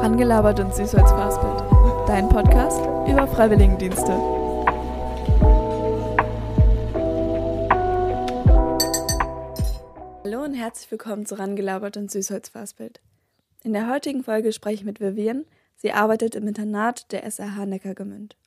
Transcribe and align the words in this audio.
Rangelabert 0.00 0.58
und 0.60 0.74
süß 0.74 0.94
als 0.94 1.10
Fastbild. 1.10 2.08
Dein 2.08 2.30
Podcast 2.30 2.80
über 3.06 3.28
Freiwilligendienste. 3.28 4.12
Hallo 10.24 10.42
und 10.42 10.54
herzlich 10.54 10.90
willkommen 10.90 11.26
zu 11.26 11.38
Rangelabert 11.38 11.98
und 11.98 12.10
Süßholz 12.10 12.48
Fastbild. 12.48 13.02
In 13.62 13.74
der 13.74 13.90
heutigen 13.90 14.24
Folge 14.24 14.54
spreche 14.54 14.76
ich 14.76 14.84
mit 14.84 15.00
Vivian. 15.00 15.44
Sie 15.76 15.92
arbeitet 15.92 16.34
im 16.34 16.48
Internat 16.48 17.12
der 17.12 17.30
SRH 17.30 17.66
Neckargemünd. 17.66 18.38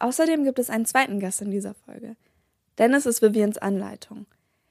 Außerdem 0.00 0.42
gibt 0.42 0.58
es 0.58 0.68
einen 0.68 0.84
zweiten 0.84 1.20
Gast 1.20 1.42
in 1.42 1.52
dieser 1.52 1.74
Folge. 1.74 2.16
Dennis 2.78 3.06
ist 3.06 3.22
Vivians 3.22 3.56
Anleitung. 3.56 4.26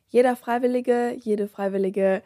Jeder 0.09 0.35
Freiwillige, 0.35 1.15
jede 1.21 1.47
Freiwillige 1.47 2.21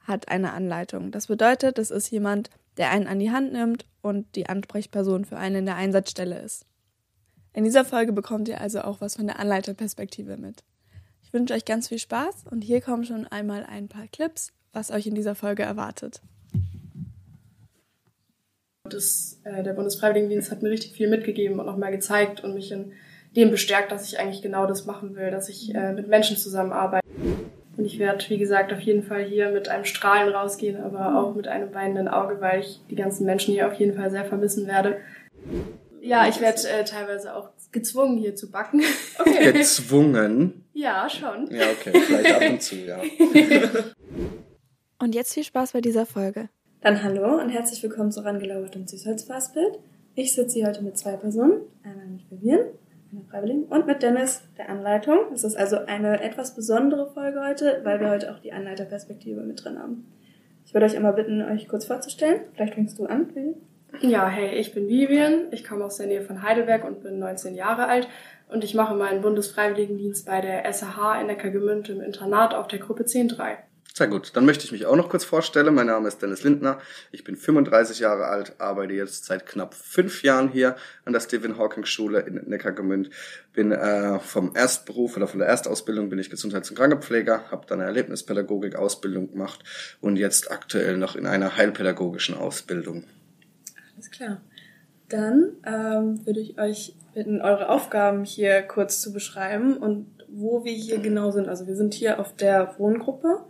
hat 0.00 0.28
eine 0.28 0.54
Anleitung. 0.54 1.10
Das 1.10 1.26
bedeutet, 1.26 1.78
es 1.78 1.90
ist 1.90 2.10
jemand, 2.10 2.48
der 2.78 2.90
einen 2.90 3.06
an 3.06 3.18
die 3.18 3.30
Hand 3.30 3.52
nimmt 3.52 3.84
und 4.00 4.34
die 4.36 4.48
Ansprechperson 4.48 5.24
für 5.24 5.36
einen 5.36 5.56
in 5.56 5.66
der 5.66 5.76
Einsatzstelle 5.76 6.40
ist. 6.40 6.64
In 7.52 7.64
dieser 7.64 7.84
Folge 7.84 8.12
bekommt 8.12 8.48
ihr 8.48 8.60
also 8.60 8.82
auch 8.82 9.00
was 9.00 9.16
von 9.16 9.26
der 9.26 9.38
Anleiterperspektive 9.40 10.36
mit. 10.36 10.62
Ich 11.22 11.32
wünsche 11.32 11.54
euch 11.54 11.64
ganz 11.64 11.88
viel 11.88 11.98
Spaß 11.98 12.44
und 12.50 12.62
hier 12.62 12.80
kommen 12.80 13.04
schon 13.04 13.26
einmal 13.26 13.66
ein 13.66 13.88
paar 13.88 14.06
Clips, 14.06 14.52
was 14.72 14.90
euch 14.90 15.06
in 15.06 15.14
dieser 15.14 15.34
Folge 15.34 15.62
erwartet. 15.62 16.22
Das, 18.84 19.40
äh, 19.44 19.62
der 19.62 19.74
Bundesfreiwilligendienst 19.74 20.50
hat 20.50 20.62
mir 20.62 20.70
richtig 20.70 20.92
viel 20.92 21.08
mitgegeben 21.08 21.58
und 21.60 21.66
nochmal 21.66 21.90
gezeigt 21.90 22.42
und 22.42 22.54
mich 22.54 22.72
in 22.72 22.92
dem 23.36 23.50
bestärkt, 23.50 23.92
dass 23.92 24.06
ich 24.06 24.18
eigentlich 24.18 24.40
genau 24.40 24.66
das 24.66 24.86
machen 24.86 25.16
will, 25.16 25.30
dass 25.30 25.48
ich 25.48 25.74
äh, 25.74 25.92
mit 25.92 26.08
Menschen 26.08 26.36
zusammenarbeite. 26.36 27.07
Ich 27.88 27.98
werde, 27.98 28.22
wie 28.28 28.36
gesagt, 28.36 28.70
auf 28.70 28.80
jeden 28.80 29.02
Fall 29.02 29.24
hier 29.24 29.48
mit 29.48 29.70
einem 29.70 29.86
Strahlen 29.86 30.28
rausgehen, 30.28 30.78
aber 30.78 31.18
auch 31.18 31.34
mit 31.34 31.48
einem 31.48 31.72
weinenden 31.72 32.06
Auge, 32.06 32.38
weil 32.38 32.60
ich 32.60 32.82
die 32.90 32.96
ganzen 32.96 33.24
Menschen 33.24 33.54
hier 33.54 33.66
auf 33.66 33.72
jeden 33.72 33.94
Fall 33.96 34.10
sehr 34.10 34.26
vermissen 34.26 34.66
werde. 34.66 34.98
Ja, 36.02 36.28
ich 36.28 36.38
werde 36.38 36.68
äh, 36.68 36.84
teilweise 36.84 37.34
auch 37.34 37.48
gezwungen, 37.72 38.18
hier 38.18 38.36
zu 38.36 38.50
backen. 38.50 38.82
Okay. 39.18 39.52
Gezwungen? 39.52 40.66
ja, 40.74 41.08
schon. 41.08 41.50
Ja, 41.50 41.64
okay, 41.70 41.98
vielleicht 41.98 42.34
ab 42.34 42.42
und 42.50 42.62
zu, 42.62 42.76
ja. 42.76 43.00
Und 44.98 45.14
jetzt 45.14 45.32
viel 45.32 45.44
Spaß 45.44 45.72
bei 45.72 45.80
dieser 45.80 46.04
Folge. 46.04 46.50
Dann 46.82 47.02
hallo 47.02 47.40
und 47.40 47.48
herzlich 47.48 47.82
willkommen 47.82 48.12
zu 48.12 48.22
Rangelauert 48.22 48.76
und 48.76 48.90
Süßholzfastbild. 48.90 49.78
Ich 50.14 50.34
sitze 50.34 50.58
hier 50.58 50.66
heute 50.66 50.82
mit 50.82 50.98
zwei 50.98 51.16
Personen, 51.16 51.62
einmal 51.82 52.06
mit 52.06 52.30
Vivian 52.30 52.66
Freiwilligen, 53.30 53.64
und 53.64 53.86
mit 53.86 54.02
Dennis, 54.02 54.42
der 54.58 54.68
Anleitung. 54.68 55.18
Es 55.32 55.44
ist 55.44 55.56
also 55.56 55.78
eine 55.86 56.22
etwas 56.22 56.54
besondere 56.54 57.10
Folge 57.10 57.40
heute, 57.40 57.80
weil 57.84 58.00
wir 58.00 58.10
heute 58.10 58.32
auch 58.32 58.38
die 58.38 58.52
Anleiterperspektive 58.52 59.40
mit 59.40 59.64
drin 59.64 59.78
haben. 59.78 60.12
Ich 60.66 60.74
würde 60.74 60.86
euch 60.86 60.96
einmal 60.96 61.14
bitten, 61.14 61.42
euch 61.42 61.68
kurz 61.68 61.86
vorzustellen. 61.86 62.40
Vielleicht 62.54 62.74
fängst 62.74 62.98
du 62.98 63.06
an, 63.06 63.28
Vivian. 63.28 63.54
Ja, 64.00 64.28
hey, 64.28 64.58
ich 64.58 64.74
bin 64.74 64.88
Vivian. 64.88 65.46
Ich 65.50 65.64
komme 65.64 65.84
aus 65.84 65.96
der 65.96 66.06
Nähe 66.06 66.20
von 66.20 66.42
Heidelberg 66.42 66.84
und 66.84 67.02
bin 67.02 67.18
19 67.18 67.54
Jahre 67.54 67.86
alt. 67.86 68.08
Und 68.50 68.64
ich 68.64 68.74
mache 68.74 68.94
meinen 68.94 69.22
Bundesfreiwilligendienst 69.22 70.26
bei 70.26 70.40
der 70.40 70.70
SAH 70.70 71.20
in 71.20 71.26
Neckargemünd 71.26 71.88
im 71.88 72.02
Internat 72.02 72.54
auf 72.54 72.68
der 72.68 72.78
Gruppe 72.78 73.04
10.3. 73.04 73.56
Sehr 73.98 74.06
gut, 74.06 74.36
dann 74.36 74.46
möchte 74.46 74.64
ich 74.64 74.70
mich 74.70 74.86
auch 74.86 74.94
noch 74.94 75.08
kurz 75.08 75.24
vorstellen. 75.24 75.74
Mein 75.74 75.88
Name 75.88 76.06
ist 76.06 76.22
Dennis 76.22 76.44
Lindner. 76.44 76.78
Ich 77.10 77.24
bin 77.24 77.34
35 77.34 77.98
Jahre 77.98 78.26
alt, 78.26 78.60
arbeite 78.60 78.92
jetzt 78.92 79.24
seit 79.24 79.44
knapp 79.44 79.74
fünf 79.74 80.22
Jahren 80.22 80.50
hier 80.50 80.76
an 81.04 81.12
der 81.12 81.18
Stephen 81.18 81.58
Hawking 81.58 81.84
Schule 81.84 82.20
in 82.20 82.36
Neckargemünd. 82.48 83.10
Bin 83.52 83.72
äh, 83.72 84.20
vom 84.20 84.54
Erstberuf 84.54 85.16
oder 85.16 85.26
von 85.26 85.40
der 85.40 85.48
Erstausbildung 85.48 86.10
bin 86.10 86.20
ich 86.20 86.30
Gesundheits- 86.30 86.70
und 86.70 86.76
Krankenpfleger, 86.76 87.50
habe 87.50 87.66
dann 87.66 87.80
eine 87.80 87.88
Erlebnispädagogik-Ausbildung 87.88 89.32
gemacht 89.32 89.64
und 90.00 90.14
jetzt 90.14 90.52
aktuell 90.52 90.96
noch 90.96 91.16
in 91.16 91.26
einer 91.26 91.56
heilpädagogischen 91.56 92.36
Ausbildung. 92.36 93.02
Alles 93.96 94.12
klar. 94.12 94.40
Dann 95.08 95.56
ähm, 95.66 96.24
würde 96.24 96.38
ich 96.38 96.56
euch 96.60 96.94
bitten, 97.14 97.40
eure 97.40 97.68
Aufgaben 97.68 98.22
hier 98.22 98.62
kurz 98.62 99.00
zu 99.00 99.12
beschreiben 99.12 99.76
und 99.76 100.06
wo 100.28 100.64
wir 100.64 100.72
hier 100.72 100.98
genau 100.98 101.32
sind. 101.32 101.48
Also 101.48 101.66
wir 101.66 101.74
sind 101.74 101.94
hier 101.94 102.20
auf 102.20 102.36
der 102.36 102.78
Wohngruppe. 102.78 103.40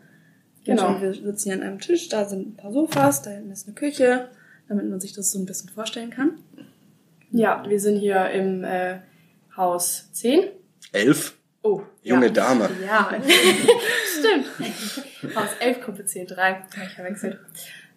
Genau. 0.69 1.01
Wir 1.01 1.15
sitzen 1.15 1.45
hier 1.51 1.55
an 1.55 1.63
einem 1.63 1.81
Tisch, 1.81 2.11
da 2.11 2.27
sind 2.27 2.49
ein 2.49 2.57
paar 2.57 2.73
Sofas, 2.73 3.23
da 3.23 3.31
hinten 3.31 3.51
ist 3.51 3.67
eine 3.67 3.75
Küche, 3.75 4.29
damit 4.69 4.87
man 4.91 5.01
sich 5.01 5.15
das 5.15 5.31
so 5.31 5.39
ein 5.39 5.47
bisschen 5.47 5.71
vorstellen 5.71 6.11
kann. 6.11 6.39
Ja, 7.31 7.65
wir 7.67 7.81
sind 7.81 7.97
hier 7.97 8.29
im 8.31 8.65
äh, 8.65 8.99
Haus 9.57 10.13
10. 10.13 10.45
Elf? 10.93 11.39
Oh, 11.63 11.81
Junge 12.03 12.27
ja. 12.27 12.33
Dame. 12.33 12.69
Ja, 12.85 13.11
stimmt. 14.19 15.35
Haus 15.35 15.49
11, 15.59 15.81
Gruppe 15.81 16.05
10, 16.05 16.27
3. 16.27 16.55
Habe 16.55 16.67
ich 16.85 16.93
verwechselt. 16.93 17.41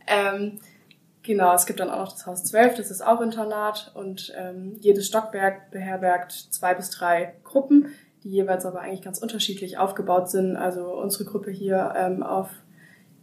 Ähm, 0.07 0.59
genau, 1.23 1.53
es 1.53 1.65
gibt 1.65 1.81
dann 1.81 1.89
auch 1.89 2.05
noch 2.05 2.13
das 2.13 2.25
Haus 2.25 2.45
12, 2.45 2.75
das 2.75 2.89
ist 2.89 3.01
auch 3.01 3.19
Internat. 3.19 3.91
Und 3.95 4.33
ähm, 4.37 4.77
jedes 4.79 5.07
Stockwerk 5.07 5.71
beherbergt 5.71 6.31
zwei 6.31 6.73
bis 6.73 6.89
drei 6.89 7.33
Gruppen, 7.43 7.87
die 8.23 8.29
jeweils 8.29 8.65
aber 8.65 8.81
eigentlich 8.81 9.01
ganz 9.01 9.19
unterschiedlich 9.19 9.77
aufgebaut 9.77 10.29
sind. 10.29 10.55
Also 10.55 10.93
unsere 10.93 11.25
Gruppe 11.25 11.51
hier 11.51 11.93
ähm, 11.95 12.23
auf 12.23 12.49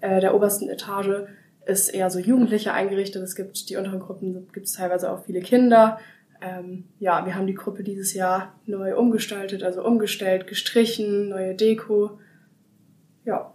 äh, 0.00 0.20
der 0.20 0.34
obersten 0.34 0.69
Etage 0.69 1.28
ist 1.66 1.88
eher 1.91 2.10
so 2.10 2.19
Jugendliche 2.19 2.72
eingerichtet. 2.72 3.22
Es 3.22 3.37
gibt 3.37 3.69
die 3.69 3.76
unteren 3.76 4.00
Gruppen, 4.00 4.48
gibt 4.53 4.66
es 4.66 4.72
teilweise 4.72 5.12
auch 5.12 5.25
viele 5.25 5.41
Kinder. 5.41 5.98
Ähm, 6.41 6.84
ja, 6.98 7.26
wir 7.26 7.34
haben 7.34 7.47
die 7.47 7.54
Gruppe 7.54 7.82
dieses 7.82 8.14
Jahr 8.14 8.54
neu 8.64 8.97
umgestaltet, 8.97 9.62
also 9.62 9.84
umgestellt, 9.84 10.47
gestrichen, 10.47 11.28
neue 11.28 11.54
Deko. 11.54 12.19
Ja, 13.25 13.53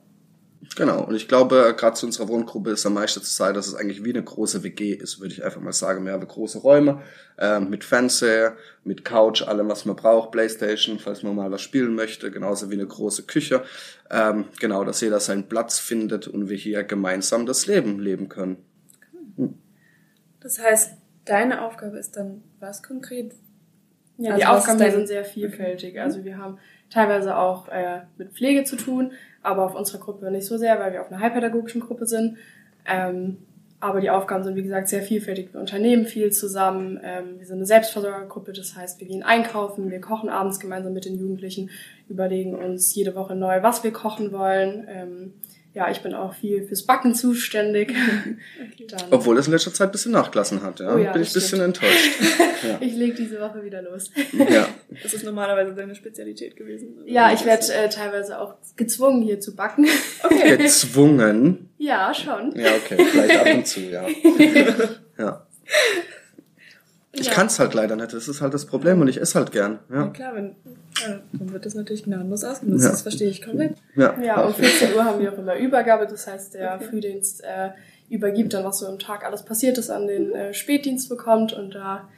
Genau, 0.75 1.03
und 1.03 1.15
ich 1.15 1.27
glaube, 1.27 1.75
gerade 1.77 1.95
zu 1.95 2.05
unserer 2.05 2.27
Wohngruppe 2.29 2.71
ist 2.71 2.85
am 2.85 2.93
meisten 2.93 3.21
zu 3.21 3.31
sagen, 3.31 3.53
dass 3.53 3.67
es 3.67 3.75
eigentlich 3.75 4.03
wie 4.05 4.11
eine 4.11 4.23
große 4.23 4.63
WG 4.63 4.93
ist, 4.93 5.19
würde 5.19 5.33
ich 5.33 5.43
einfach 5.43 5.59
mal 5.59 5.73
sagen. 5.73 6.05
Wir 6.05 6.13
haben 6.13 6.25
große 6.25 6.59
Räume 6.59 7.01
ähm, 7.37 7.69
mit 7.69 7.83
Fernseher, 7.83 8.55
mit 8.83 9.03
Couch, 9.03 9.41
allem, 9.41 9.67
was 9.67 9.85
man 9.85 9.95
braucht, 9.95 10.31
Playstation, 10.31 10.99
falls 10.99 11.21
man 11.21 11.35
mal 11.35 11.51
was 11.51 11.61
spielen 11.61 11.95
möchte, 11.95 12.31
genauso 12.31 12.69
wie 12.69 12.75
eine 12.75 12.87
große 12.87 13.23
Küche. 13.23 13.63
Ähm, 14.09 14.45
genau, 14.59 14.83
dass 14.85 15.01
jeder 15.01 15.19
seinen 15.19 15.49
Platz 15.49 15.79
findet 15.79 16.27
und 16.27 16.49
wir 16.49 16.57
hier 16.57 16.83
gemeinsam 16.83 17.45
das 17.45 17.67
Leben 17.67 17.99
leben 17.99 18.29
können. 18.29 18.57
Das 20.39 20.59
heißt, 20.59 20.93
deine 21.25 21.61
Aufgabe 21.63 21.97
ist 21.97 22.15
dann 22.15 22.43
was 22.59 22.83
konkret? 22.83 23.33
Ja, 24.17 24.31
Also 24.31 24.39
die 24.39 24.45
Aufgaben 24.45 24.91
sind 24.91 25.07
sehr 25.07 25.25
vielfältig. 25.25 25.99
Also 25.99 26.23
wir 26.23 26.37
haben 26.37 26.59
teilweise 26.89 27.37
auch 27.37 27.67
äh, 27.69 28.01
mit 28.17 28.33
Pflege 28.33 28.63
zu 28.63 28.75
tun, 28.75 29.11
aber 29.41 29.65
auf 29.65 29.75
unserer 29.75 29.99
Gruppe 29.99 30.29
nicht 30.31 30.45
so 30.45 30.57
sehr, 30.57 30.79
weil 30.79 30.93
wir 30.93 31.01
auf 31.01 31.11
einer 31.11 31.19
heilpädagogischen 31.19 31.81
Gruppe 31.81 32.05
sind. 32.05 32.37
Ähm, 32.85 33.37
aber 33.83 33.99
die 33.99 34.09
Aufgaben 34.09 34.45
sind, 34.45 34.55
wie 34.55 34.63
gesagt, 34.63 34.87
sehr 34.87 35.01
vielfältig. 35.01 35.53
Wir 35.53 35.59
unternehmen 35.59 36.05
viel 36.05 36.31
zusammen. 36.31 37.01
Ähm, 37.03 37.37
wir 37.37 37.45
sind 37.45 37.57
eine 37.57 37.65
Selbstversorgergruppe, 37.65 38.53
das 38.53 38.77
heißt, 38.77 39.01
wir 39.01 39.07
gehen 39.07 39.23
einkaufen, 39.23 39.91
wir 39.91 39.99
kochen 39.99 40.29
abends 40.29 40.61
gemeinsam 40.61 40.93
mit 40.93 41.03
den 41.03 41.19
Jugendlichen, 41.19 41.69
überlegen 42.07 42.55
uns 42.55 42.95
jede 42.95 43.13
Woche 43.13 43.35
neu, 43.35 43.61
was 43.61 43.83
wir 43.83 43.91
kochen 43.91 44.31
wollen. 44.31 44.87
Ähm, 44.87 45.33
ja, 45.73 45.89
ich 45.89 46.01
bin 46.01 46.13
auch 46.13 46.35
viel 46.35 46.63
fürs 46.67 46.83
Backen 46.83 47.15
zuständig. 47.15 47.93
Dann, 48.89 49.01
Obwohl 49.09 49.37
es 49.37 49.47
in 49.47 49.53
letzter 49.53 49.73
Zeit 49.73 49.89
ein 49.89 49.91
bisschen 49.91 50.11
nachgelassen 50.11 50.61
hat, 50.61 50.79
ja. 50.79 50.93
Oh 50.93 50.97
ja, 50.97 51.11
Bin 51.11 51.21
ich 51.23 51.29
ein 51.29 51.33
das 51.33 51.43
bisschen 51.43 51.61
enttäuscht. 51.61 52.19
Ja. 52.63 52.77
ich 52.79 52.93
lege 52.95 53.13
diese 53.15 53.41
Woche 53.41 53.61
wieder 53.61 53.81
los. 53.81 54.09
ja. 54.49 54.69
Das 55.03 55.13
ist 55.13 55.25
normalerweise 55.25 55.73
deine 55.73 55.95
Spezialität 55.95 56.55
gewesen. 56.55 56.95
Ja, 57.05 57.33
ich 57.33 57.43
werde 57.43 57.73
äh, 57.73 57.89
teilweise 57.89 58.39
auch 58.39 58.55
gezwungen, 58.77 59.21
hier 59.21 59.41
zu 59.41 59.53
backen. 59.53 59.85
Gezwungen. 60.29 61.69
Ja, 61.77 62.13
schon. 62.13 62.55
Ja, 62.55 62.69
okay, 62.75 63.03
vielleicht 63.03 63.37
ab 63.37 63.53
und 63.53 63.67
zu, 63.67 63.81
ja. 63.81 64.07
ja. 65.17 65.45
Ich 67.15 67.27
Ja. 67.27 67.33
kann's 67.33 67.59
halt 67.59 67.73
leider 67.75 67.95
nicht, 67.95 68.11
das 68.11 68.27
ist 68.27 68.41
halt 68.41 68.53
das 68.55 68.65
Problem 68.65 68.99
und 68.99 69.07
ich 69.07 69.21
esse 69.21 69.37
halt 69.37 69.51
gern. 69.51 69.79
Ja, 69.89 69.95
Ja, 69.97 70.07
klar, 70.07 70.35
wenn, 70.35 70.55
ja, 70.99 71.19
dann 71.33 71.53
wird 71.53 71.65
das 71.65 71.75
natürlich 71.75 72.03
gnadenlos 72.05 72.43
ausgenutzt. 72.43 72.83
Ja. 72.85 72.89
Das 72.89 73.03
verstehe 73.03 73.29
ich 73.29 73.43
komplett. 73.43 73.75
ja. 73.95 74.19
Ja, 74.21 74.41
um 74.41 74.53
14 74.53 74.93
Uhr 74.95 75.05
haben 75.05 75.19
wir 75.19 75.31
auch 75.31 75.37
immer 75.37 75.55
Übergabe. 75.55 76.07
Das 76.07 76.25
heißt, 76.27 76.55
der 76.55 76.75
Okay. 76.75 76.85
Frühdienst 76.85 77.43
äh, 77.43 77.69
übergibt 78.09 78.53
dann, 78.55 78.63
was 78.65 78.79
so 78.79 78.87
im 78.87 78.97
Tag 78.97 79.23
alles 79.25 79.43
passiert 79.43 79.77
ist, 79.77 79.91
an 79.91 80.07
den 80.07 80.31
äh, 80.33 80.53
Spätdienst 80.55 81.07
bekommt. 81.07 81.53
Und 81.53 81.75
da 81.75 82.09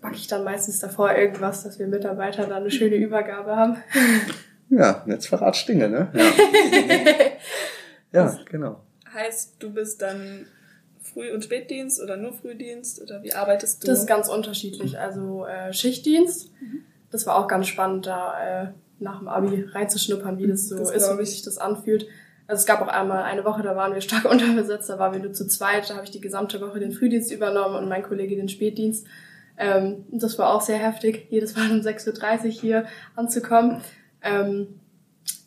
backe 0.00 0.16
ich 0.16 0.26
dann 0.26 0.42
meistens 0.42 0.80
davor 0.80 1.14
irgendwas, 1.14 1.62
dass 1.62 1.78
wir 1.78 1.86
Mitarbeiter 1.86 2.42
dann 2.46 2.62
eine 2.62 2.70
schöne 2.72 2.96
Übergabe 2.96 3.54
haben. 3.56 3.76
Ja, 4.74 5.04
jetzt 5.06 5.26
verratst 5.28 5.68
Dinge, 5.68 5.86
ne? 5.90 6.08
Ja. 6.14 6.32
ja, 8.12 8.38
genau. 8.50 8.80
Heißt, 9.12 9.56
du 9.58 9.70
bist 9.70 10.00
dann 10.00 10.46
Früh- 11.12 11.32
und 11.32 11.44
Spätdienst 11.44 12.00
oder 12.02 12.16
nur 12.16 12.32
Frühdienst 12.32 13.00
oder 13.02 13.22
wie 13.22 13.32
arbeitest 13.32 13.82
du? 13.82 13.86
Das 13.86 14.00
ist 14.00 14.06
ganz 14.06 14.28
unterschiedlich. 14.28 14.98
Also 14.98 15.46
äh, 15.46 15.72
Schichtdienst, 15.72 16.50
das 17.10 17.26
war 17.26 17.36
auch 17.36 17.48
ganz 17.48 17.66
spannend, 17.68 18.06
da 18.06 18.62
äh, 18.64 18.66
nach 18.98 19.18
dem 19.18 19.28
Abi 19.28 19.64
reinzuschnuppern, 19.72 20.38
wie 20.38 20.46
das 20.46 20.68
so 20.68 20.78
Das 20.78 20.90
ist 20.90 21.08
und 21.08 21.18
wie 21.18 21.22
ich. 21.22 21.30
sich 21.30 21.42
das 21.42 21.58
anfühlt. 21.58 22.06
Also 22.46 22.60
es 22.60 22.66
gab 22.66 22.80
auch 22.82 22.88
einmal 22.88 23.22
eine 23.22 23.44
Woche, 23.44 23.62
da 23.62 23.76
waren 23.76 23.94
wir 23.94 24.00
stark 24.00 24.24
unterbesetzt, 24.30 24.88
da 24.88 24.98
waren 24.98 25.12
wir 25.12 25.20
nur 25.20 25.32
zu 25.32 25.46
zweit, 25.46 25.88
da 25.90 25.94
habe 25.94 26.04
ich 26.04 26.10
die 26.10 26.20
gesamte 26.20 26.60
Woche 26.60 26.80
den 26.80 26.92
Frühdienst 26.92 27.30
übernommen 27.32 27.76
und 27.76 27.88
mein 27.88 28.02
Kollege 28.02 28.36
den 28.36 28.48
Spätdienst. 28.48 29.06
Ähm, 29.58 30.04
das 30.10 30.38
war 30.38 30.54
auch 30.54 30.60
sehr 30.60 30.78
heftig, 30.78 31.26
jedes 31.30 31.56
Mal 31.56 31.70
um 31.70 31.78
6.30 31.80 32.44
Uhr 32.44 32.50
hier 32.50 32.86
anzukommen. 33.16 33.80
Ähm, 34.22 34.80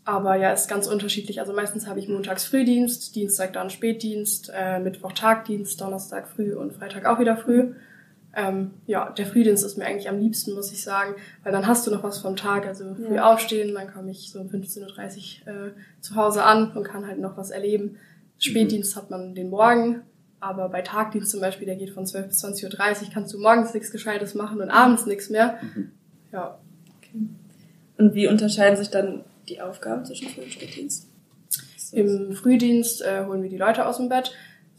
Aber 0.05 0.35
ja, 0.35 0.51
ist 0.51 0.69
ganz 0.69 0.87
unterschiedlich. 0.87 1.39
Also 1.39 1.51
meistens 1.53 1.87
habe 1.87 1.99
ich 1.99 2.07
montags 2.07 2.45
Frühdienst, 2.45 3.15
Dienstag 3.15 3.53
dann 3.53 3.71
Spätdienst, 3.71 4.51
äh, 4.55 4.79
Mittwoch 4.79 5.13
Tagdienst, 5.13 5.81
Donnerstag 5.81 6.27
früh 6.27 6.53
und 6.53 6.73
Freitag 6.73 7.05
auch 7.05 7.19
wieder 7.19 7.35
früh. 7.35 7.73
Ähm, 8.37 8.71
ja, 8.85 9.09
der 9.11 9.25
Frühdienst 9.25 9.63
ist 9.65 9.77
mir 9.77 9.85
eigentlich 9.85 10.07
am 10.09 10.19
liebsten, 10.19 10.53
muss 10.53 10.71
ich 10.71 10.83
sagen, 10.83 11.15
weil 11.43 11.51
dann 11.51 11.65
hast 11.65 11.87
du 11.87 11.91
noch 11.91 12.03
was 12.03 12.19
vom 12.19 12.35
Tag. 12.35 12.67
Also 12.67 12.93
früh 12.93 13.15
Ja. 13.15 13.33
aufstehen, 13.33 13.73
dann 13.73 13.91
komme 13.91 14.11
ich 14.11 14.31
so 14.31 14.39
um 14.41 14.47
15.30 14.47 15.47
Uhr 15.47 15.53
äh, 15.67 15.71
zu 16.01 16.15
Hause 16.15 16.43
an 16.43 16.71
und 16.73 16.83
kann 16.83 17.07
halt 17.07 17.19
noch 17.19 17.35
was 17.37 17.49
erleben. 17.49 17.97
Spätdienst 18.37 18.95
hat 18.95 19.09
man 19.09 19.33
den 19.33 19.49
Morgen, 19.49 20.01
aber 20.39 20.69
bei 20.69 20.81
Tagdienst 20.81 21.31
zum 21.31 21.39
Beispiel, 21.39 21.65
der 21.65 21.77
geht 21.77 21.89
von 21.91 22.05
12 22.05 22.27
bis 22.27 22.43
20.30 22.43 22.65
Uhr, 23.05 23.09
kannst 23.11 23.33
du 23.33 23.39
morgens 23.39 23.73
nichts 23.73 23.89
Gescheites 23.91 24.35
machen 24.35 24.61
und 24.61 24.69
abends 24.69 25.05
nichts 25.07 25.29
mehr. 25.31 25.57
Ja, 26.31 26.59
Und 27.97 28.13
wie 28.13 28.27
unterscheiden 28.27 28.75
sich 28.75 28.89
dann 28.89 29.23
die 29.47 29.61
Aufgaben 29.61 30.05
zwischen 30.05 30.29
Früh- 30.29 30.43
und 30.43 30.51
Spätdienst? 30.51 31.07
Im 31.91 32.33
Frühdienst 32.33 33.01
äh, 33.03 33.25
holen 33.25 33.43
wir 33.43 33.49
die 33.49 33.57
Leute 33.57 33.85
aus 33.85 33.97
dem 33.97 34.09
Bett. 34.09 34.33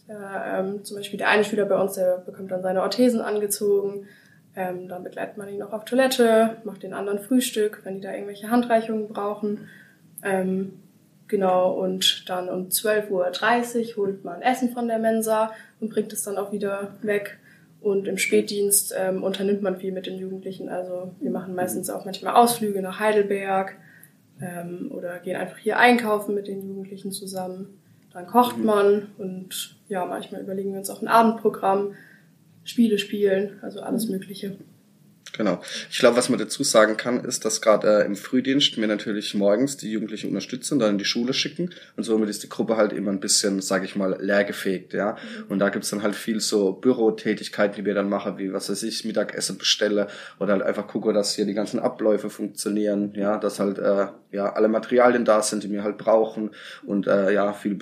Ja, 0.08 0.60
ähm, 0.60 0.84
zum 0.84 0.96
Beispiel 0.96 1.18
der 1.18 1.28
eine 1.28 1.44
Schüler 1.44 1.64
bei 1.64 1.80
uns, 1.80 1.94
der 1.94 2.18
bekommt 2.18 2.50
dann 2.50 2.62
seine 2.62 2.82
Orthesen 2.82 3.20
angezogen. 3.20 4.06
Ähm, 4.54 4.88
dann 4.88 5.04
begleitet 5.04 5.36
man 5.36 5.48
ihn 5.48 5.58
noch 5.58 5.72
auf 5.72 5.84
Toilette, 5.84 6.56
macht 6.64 6.82
den 6.82 6.94
anderen 6.94 7.18
Frühstück, 7.18 7.80
wenn 7.84 7.96
die 7.96 8.00
da 8.00 8.12
irgendwelche 8.12 8.50
Handreichungen 8.50 9.08
brauchen. 9.08 9.68
Ähm, 10.22 10.74
genau, 11.28 11.72
und 11.72 12.28
dann 12.28 12.48
um 12.48 12.68
12.30 12.68 13.90
Uhr 13.90 13.96
holt 13.96 14.24
man 14.24 14.42
Essen 14.42 14.72
von 14.72 14.88
der 14.88 14.98
Mensa 14.98 15.52
und 15.80 15.90
bringt 15.90 16.12
es 16.12 16.22
dann 16.22 16.38
auch 16.38 16.52
wieder 16.52 16.94
weg. 17.02 17.38
Und 17.80 18.08
im 18.08 18.16
Spätdienst 18.16 18.94
ähm, 18.98 19.22
unternimmt 19.22 19.62
man 19.62 19.76
viel 19.76 19.92
mit 19.92 20.06
den 20.06 20.18
Jugendlichen. 20.18 20.68
Also 20.68 21.12
wir 21.20 21.30
machen 21.30 21.54
meistens 21.54 21.90
auch 21.90 22.04
manchmal 22.04 22.34
Ausflüge 22.34 22.80
nach 22.80 22.98
Heidelberg 22.98 23.76
ähm, 24.40 24.90
oder 24.92 25.18
gehen 25.18 25.36
einfach 25.36 25.58
hier 25.58 25.78
einkaufen 25.78 26.34
mit 26.34 26.48
den 26.48 26.66
Jugendlichen 26.66 27.12
zusammen. 27.12 27.78
Dann 28.12 28.26
kocht 28.26 28.58
man 28.58 29.08
und 29.18 29.76
ja, 29.88 30.04
manchmal 30.06 30.40
überlegen 30.40 30.72
wir 30.72 30.78
uns 30.78 30.90
auch 30.90 31.02
ein 31.02 31.08
Abendprogramm, 31.08 31.94
Spiele 32.64 32.98
spielen, 32.98 33.58
also 33.62 33.80
alles 33.80 34.08
Mögliche. 34.08 34.56
Genau. 35.36 35.60
Ich 35.90 35.98
glaube, 35.98 36.16
was 36.16 36.28
man 36.28 36.38
dazu 36.38 36.64
sagen 36.64 36.96
kann, 36.96 37.24
ist, 37.24 37.44
dass 37.44 37.60
gerade 37.60 38.02
äh, 38.02 38.06
im 38.06 38.16
Frühdienst 38.16 38.76
wir 38.78 38.86
natürlich 38.86 39.34
morgens 39.34 39.76
die 39.76 39.90
Jugendlichen 39.90 40.28
unterstützen 40.28 40.78
dann 40.78 40.92
in 40.92 40.98
die 40.98 41.04
Schule 41.04 41.34
schicken. 41.34 41.70
Und 41.96 42.04
somit 42.04 42.28
ist 42.28 42.42
die 42.42 42.48
Gruppe 42.48 42.76
halt 42.76 42.92
immer 42.92 43.10
ein 43.10 43.20
bisschen, 43.20 43.60
sage 43.60 43.84
ich 43.84 43.96
mal, 43.96 44.16
leergefegt, 44.20 44.94
ja. 44.94 45.16
Und 45.48 45.58
da 45.58 45.68
gibt's 45.68 45.90
dann 45.90 46.02
halt 46.02 46.14
viel 46.14 46.40
so 46.40 46.72
Bürotätigkeiten, 46.72 47.76
die 47.76 47.84
wir 47.84 47.94
dann 47.94 48.08
machen, 48.08 48.38
wie 48.38 48.52
was 48.52 48.70
weiß 48.70 48.82
ich, 48.84 49.04
Mittagessen 49.04 49.58
bestelle 49.58 50.08
oder 50.38 50.54
halt 50.54 50.62
einfach 50.62 50.86
gucke, 50.86 51.12
dass 51.12 51.34
hier 51.34 51.44
die 51.44 51.54
ganzen 51.54 51.80
Abläufe 51.80 52.30
funktionieren, 52.30 53.12
ja, 53.14 53.38
dass 53.38 53.60
halt 53.60 53.78
äh, 53.78 54.06
ja 54.32 54.52
alle 54.52 54.68
Materialien 54.68 55.24
da 55.24 55.42
sind, 55.42 55.64
die 55.64 55.70
wir 55.70 55.84
halt 55.84 55.98
brauchen 55.98 56.50
und 56.86 57.06
äh, 57.06 57.32
ja, 57.32 57.52
viel 57.52 57.74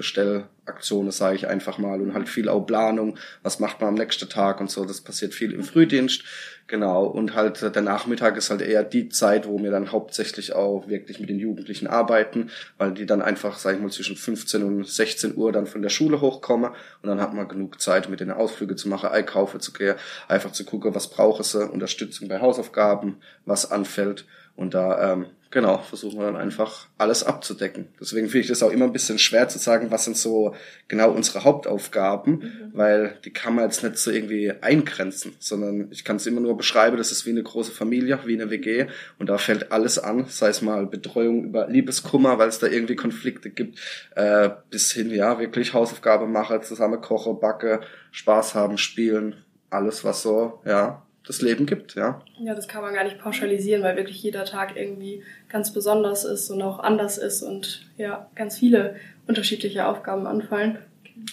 Bestellaktionen, 0.64 1.12
sage 1.12 1.36
ich 1.36 1.46
einfach 1.46 1.78
mal, 1.78 2.00
und 2.00 2.14
halt 2.14 2.28
viel 2.28 2.48
auch 2.48 2.60
Planung, 2.60 3.18
was 3.42 3.60
macht 3.60 3.80
man 3.80 3.88
am 3.88 3.94
nächsten 3.94 4.28
Tag 4.28 4.60
und 4.60 4.70
so, 4.70 4.84
das 4.84 5.00
passiert 5.00 5.34
viel 5.34 5.52
im 5.52 5.62
Frühdienst. 5.62 6.24
Genau, 6.66 7.04
und 7.04 7.34
halt 7.34 7.62
äh, 7.62 7.70
der 7.70 7.82
Nachmittag 7.82 8.38
ist 8.38 8.48
halt 8.48 8.62
eher 8.62 8.84
die 8.84 9.10
Zeit, 9.10 9.46
wo 9.46 9.62
wir 9.62 9.70
dann 9.70 9.92
hauptsächlich 9.92 10.54
auch 10.54 10.88
wirklich 10.88 11.20
mit 11.20 11.28
den 11.28 11.38
Jugendlichen 11.38 11.86
arbeiten, 11.86 12.50
weil 12.78 12.92
die 12.92 13.04
dann 13.04 13.20
einfach, 13.20 13.58
sag 13.58 13.74
ich 13.74 13.82
mal, 13.82 13.90
zwischen 13.90 14.16
15 14.16 14.62
und 14.62 14.88
16 14.88 15.36
Uhr 15.36 15.52
dann 15.52 15.66
von 15.66 15.82
der 15.82 15.90
Schule 15.90 16.22
hochkommen 16.22 16.70
und 17.02 17.08
dann 17.08 17.20
hat 17.20 17.34
man 17.34 17.48
genug 17.48 17.82
Zeit, 17.82 18.08
mit 18.08 18.20
den 18.20 18.30
Ausflüge 18.30 18.76
zu 18.76 18.88
machen, 18.88 19.10
einkaufen 19.10 19.60
zu 19.60 19.74
gehen, 19.74 19.96
einfach 20.26 20.52
zu 20.52 20.64
gucken, 20.64 20.94
was 20.94 21.10
brauchen 21.10 21.44
sie, 21.44 21.68
Unterstützung 21.68 22.28
bei 22.28 22.40
Hausaufgaben, 22.40 23.18
was 23.44 23.70
anfällt 23.70 24.24
und 24.56 24.72
da, 24.72 25.12
ähm, 25.12 25.26
genau, 25.54 25.78
versuchen 25.78 26.18
wir 26.18 26.26
dann 26.26 26.36
einfach 26.36 26.88
alles 26.98 27.22
abzudecken. 27.22 27.86
Deswegen 28.00 28.28
finde 28.28 28.40
ich 28.40 28.48
das 28.48 28.62
auch 28.62 28.70
immer 28.70 28.84
ein 28.84 28.92
bisschen 28.92 29.20
schwer 29.20 29.48
zu 29.48 29.58
sagen, 29.58 29.90
was 29.90 30.04
sind 30.04 30.16
so 30.16 30.54
genau 30.88 31.12
unsere 31.12 31.44
Hauptaufgaben, 31.44 32.70
weil 32.74 33.16
die 33.24 33.32
kann 33.32 33.54
man 33.54 33.64
jetzt 33.64 33.82
nicht 33.84 33.96
so 33.96 34.10
irgendwie 34.10 34.52
eingrenzen, 34.60 35.34
sondern 35.38 35.88
ich 35.92 36.04
kann 36.04 36.16
es 36.16 36.26
immer 36.26 36.40
nur 36.40 36.56
beschreiben, 36.56 36.96
das 36.96 37.12
ist 37.12 37.24
wie 37.24 37.30
eine 37.30 37.44
große 37.44 37.70
Familie, 37.70 38.18
wie 38.26 38.34
eine 38.34 38.50
WG 38.50 38.86
und 39.18 39.28
da 39.28 39.38
fällt 39.38 39.70
alles 39.70 39.98
an, 39.98 40.26
sei 40.28 40.48
es 40.48 40.60
mal 40.60 40.86
Betreuung 40.86 41.44
über 41.44 41.68
Liebeskummer, 41.68 42.36
weil 42.38 42.48
es 42.48 42.58
da 42.58 42.66
irgendwie 42.66 42.96
Konflikte 42.96 43.48
gibt, 43.48 43.78
äh, 44.16 44.50
bis 44.70 44.90
hin, 44.92 45.10
ja, 45.10 45.38
wirklich 45.38 45.72
Hausaufgabe 45.72 46.26
mache, 46.26 46.60
zusammen 46.62 47.00
koche, 47.00 47.32
backe, 47.32 47.80
Spaß 48.10 48.56
haben, 48.56 48.76
spielen, 48.76 49.36
alles 49.70 50.02
was 50.02 50.22
so, 50.22 50.60
ja, 50.66 51.04
das 51.26 51.40
Leben 51.40 51.66
gibt, 51.66 51.94
ja. 51.94 52.22
Ja, 52.38 52.54
das 52.54 52.68
kann 52.68 52.82
man 52.82 52.94
gar 52.94 53.04
nicht 53.04 53.18
pauschalisieren, 53.18 53.82
weil 53.82 53.96
wirklich 53.96 54.22
jeder 54.22 54.44
Tag 54.44 54.76
irgendwie 54.76 55.22
ganz 55.48 55.72
besonders 55.72 56.24
ist 56.24 56.50
und 56.50 56.60
auch 56.62 56.78
anders 56.80 57.18
ist 57.18 57.42
und 57.42 57.86
ja, 57.96 58.28
ganz 58.34 58.58
viele 58.58 58.96
unterschiedliche 59.26 59.86
Aufgaben 59.86 60.26
anfallen. 60.26 60.78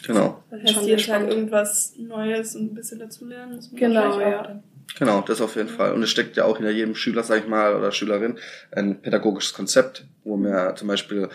Genau. 0.05 0.43
Das 0.49 0.75
heißt, 0.75 0.87
jeden 0.87 1.01
Tag 1.01 1.27
irgendwas 1.27 1.93
Neues 1.97 2.55
und 2.55 2.71
ein 2.71 2.75
bisschen 2.75 2.99
dazulernen. 2.99 3.55
muss 3.55 3.71
man 3.71 3.79
Genau, 3.79 4.19
ja. 4.19 4.43
dann. 4.43 4.63
Genau, 4.97 5.21
das 5.21 5.41
auf 5.41 5.55
jeden 5.55 5.69
Fall. 5.69 5.93
Und 5.93 6.03
es 6.03 6.09
steckt 6.09 6.35
ja 6.35 6.45
auch 6.45 6.57
hinter 6.57 6.71
jedem 6.71 6.95
Schüler, 6.95 7.23
sag 7.23 7.39
ich 7.39 7.47
mal, 7.47 7.75
oder 7.75 7.91
Schülerin 7.91 8.37
ein 8.71 9.01
pädagogisches 9.01 9.53
Konzept, 9.53 10.05
wo 10.23 10.37
wir 10.37 10.75
zum 10.75 10.87
Beispiel 10.87 11.29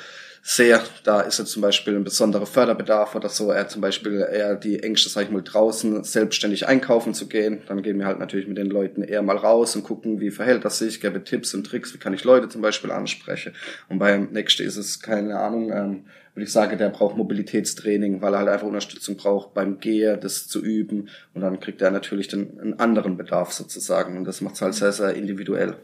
sehr, 0.48 0.81
da 1.02 1.22
ist 1.22 1.40
jetzt 1.40 1.50
zum 1.50 1.62
Beispiel 1.62 1.96
ein 1.96 2.04
besonderer 2.04 2.46
Förderbedarf 2.46 3.16
oder 3.16 3.28
so, 3.28 3.50
er 3.50 3.66
zum 3.66 3.81
Beispiel 3.81 4.25
eher 4.32 4.54
die 4.54 4.81
Ängste, 4.81 5.08
sag 5.08 5.25
ich 5.25 5.31
mal, 5.31 5.43
draußen 5.43 6.04
selbstständig 6.04 6.69
einkaufen 6.69 7.14
zu 7.14 7.26
gehen. 7.26 7.62
Dann 7.66 7.82
gehen 7.82 7.98
wir 7.98 8.06
halt 8.06 8.20
natürlich 8.20 8.46
mit 8.46 8.56
den 8.56 8.70
Leuten 8.70 9.02
eher 9.02 9.22
mal 9.22 9.37
raus 9.37 9.75
und 9.75 9.82
gucken, 9.82 10.20
wie 10.20 10.31
verhält 10.31 10.64
das 10.64 10.78
sich, 10.78 11.00
gebe 11.00 11.25
Tipps 11.25 11.52
und 11.52 11.64
Tricks, 11.64 11.93
wie 11.94 11.98
kann 11.98 12.14
ich 12.14 12.22
Leute 12.22 12.48
zum 12.48 12.62
Beispiel 12.62 12.93
ansprechen. 12.93 13.54
Und 13.88 13.98
beim 13.98 14.28
Nächsten 14.31 14.62
ist 14.62 14.76
es, 14.76 15.02
keine 15.02 15.37
Ahnung, 15.37 15.72
ähm, 15.72 16.04
würde 16.34 16.44
ich 16.44 16.52
sagen, 16.52 16.78
der 16.78 16.90
braucht 16.90 17.16
Mobilitätstraining, 17.16 18.22
weil 18.22 18.34
er 18.34 18.38
halt 18.38 18.48
einfach 18.50 18.69
Unterstützung 18.69 19.16
braucht 19.16 19.52
beim 19.52 19.81
Gehen, 19.81 20.20
das 20.20 20.46
zu 20.46 20.62
üben. 20.62 21.08
Und 21.34 21.40
dann 21.40 21.58
kriegt 21.58 21.82
er 21.82 21.90
natürlich 21.90 22.28
den, 22.28 22.60
einen 22.60 22.78
anderen 22.78 23.16
Bedarf 23.16 23.52
sozusagen. 23.52 24.16
Und 24.16 24.25
das 24.26 24.40
macht 24.43 24.54
es 24.54 24.62
halt 24.62 24.75
sehr, 24.75 24.93
sehr 24.93 25.14
individuell. 25.14 25.75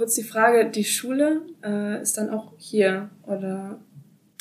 Kurz 0.00 0.14
die 0.14 0.22
Frage, 0.22 0.70
die 0.70 0.84
Schule 0.84 1.42
äh, 1.62 2.00
ist 2.00 2.16
dann 2.16 2.30
auch 2.30 2.54
hier 2.56 3.10
oder 3.26 3.80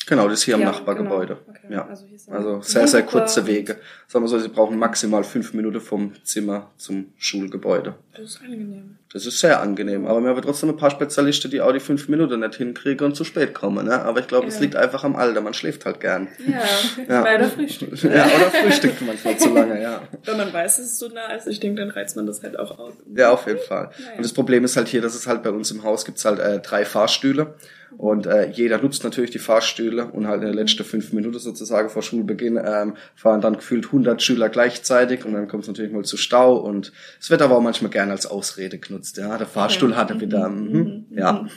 Genau, 0.10 0.28
das 0.28 0.40
ist 0.40 0.44
hier 0.46 0.56
am 0.56 0.62
Ja, 0.62 0.72
Nachbargebäude. 0.72 1.38
genau. 1.46 1.50
Okay. 1.60 1.74
Ja. 1.74 1.88
Also 1.88 2.06
hier 2.08 2.16
ist 2.16 2.30
Also 2.30 2.62
sehr, 2.62 2.88
sehr 2.88 3.04
kurze 3.04 3.46
Wege. 3.46 3.78
Sagen 4.08 4.26
wir 4.26 4.28
so, 4.30 4.40
sie 4.40 4.50
brauchen 4.50 4.78
maximal 4.80 5.24
fünf 5.24 5.54
Minuten 5.54 5.80
vom 5.80 6.14
Zimmer 6.24 6.72
zum 6.78 7.14
Schulgebäude. 7.18 7.94
Das 8.14 8.22
ist 8.32 8.42
angenehm. 8.42 8.96
Das 9.14 9.26
ist 9.26 9.40
sehr 9.40 9.62
angenehm. 9.62 10.06
Aber 10.08 10.20
wir 10.22 10.30
haben 10.30 10.42
trotzdem 10.42 10.70
ein 10.70 10.78
paar 10.78 10.90
Spezialisten, 10.92 11.50
die 11.52 11.62
auch 11.62 11.72
die 11.72 11.80
fünf 11.80 12.10
Minuten 12.10 12.40
nicht 12.40 12.56
hinkriegen 12.56 13.06
und 13.06 13.16
zu 13.16 13.24
spät 13.24 13.54
kommen. 13.54 13.86
Ne? 13.86 14.02
Aber 14.02 14.20
ich 14.20 14.28
glaube, 14.28 14.48
es 14.48 14.56
Ja. 14.56 14.62
liegt 14.62 14.76
einfach 14.76 15.04
am 15.04 15.16
Alter. 15.16 15.42
Man 15.42 15.54
schläft 15.54 15.86
halt 15.86 16.00
gern. 16.00 16.28
Ja, 16.48 16.62
Ja. 17.08 17.22
bei 17.24 17.38
der 17.38 17.48
Frühstück. 17.50 17.92
Ja, 18.04 18.26
oder 18.26 18.52
frühstückt 18.52 19.02
manchmal 19.06 19.38
zu 19.38 19.54
lange, 19.54 19.82
ja. 19.82 20.02
Wenn 20.26 20.38
man 20.38 20.52
weiß, 20.52 20.78
dass 20.78 20.86
es 20.88 20.98
so 21.00 21.08
nah 21.08 21.34
ist, 21.34 21.48
ich 21.48 21.60
denke, 21.60 21.82
dann 21.82 21.92
reizt 21.92 22.16
man 22.16 22.26
das 22.26 22.42
halt 22.44 22.58
auch 22.58 22.78
aus. 22.80 22.94
Ja, 23.16 23.32
auf 23.32 23.46
jeden 23.48 23.60
Fall. 23.60 23.92
Naja. 24.00 24.12
Und 24.18 24.26
das 24.26 24.34
Problem 24.34 24.64
ist 24.64 24.76
halt 24.76 24.88
hier, 24.88 25.02
dass 25.02 25.14
es 25.16 25.28
halt 25.28 25.44
bei 25.44 25.52
uns 25.52 25.70
im 25.72 25.84
Haus 25.84 26.04
gibt's 26.06 26.26
halt 26.26 26.40
äh, 26.40 26.60
drei 26.60 26.84
Fahrstühle. 26.86 27.54
Und 27.98 28.26
äh, 28.26 28.50
jeder 28.50 28.82
nutzt 28.82 29.04
natürlich 29.04 29.32
die 29.32 29.40
Fahrstühle 29.40 30.06
und 30.06 30.28
halt 30.28 30.42
in 30.42 30.48
den 30.48 30.56
letzten 30.56 30.84
fünf 30.84 31.12
Minuten 31.14 31.40
sozusagen 31.40 31.90
vor 31.90 32.02
Schulbeginn 32.02 32.60
ähm, 32.64 32.96
fahren 33.16 33.42
dann 33.42 33.56
gefühlt 33.56 33.88
100 33.88 34.22
Schüler 34.22 34.50
gleichzeitig 34.50 35.26
und 35.26 35.34
dann 35.34 35.48
kommt 35.48 35.64
es 35.64 35.68
natürlich 35.68 35.92
mal 35.92 36.04
zu 36.04 36.18
Stau 36.18 36.58
und 36.58 36.94
es 37.20 37.30
wird 37.30 37.42
aber 37.42 37.58
auch 37.58 37.62
manchmal 37.62 37.92
gerne 37.92 38.12
als 38.12 38.26
Ausrede 38.26 38.78
genutzt. 38.78 39.18
Ja, 39.18 39.38
der 39.38 39.48
Fahrstuhl 39.48 39.96
hat 39.96 40.12
er 40.12 40.22
wieder. 40.22 40.50
Mhm. 40.50 41.06
Ja. 41.12 41.48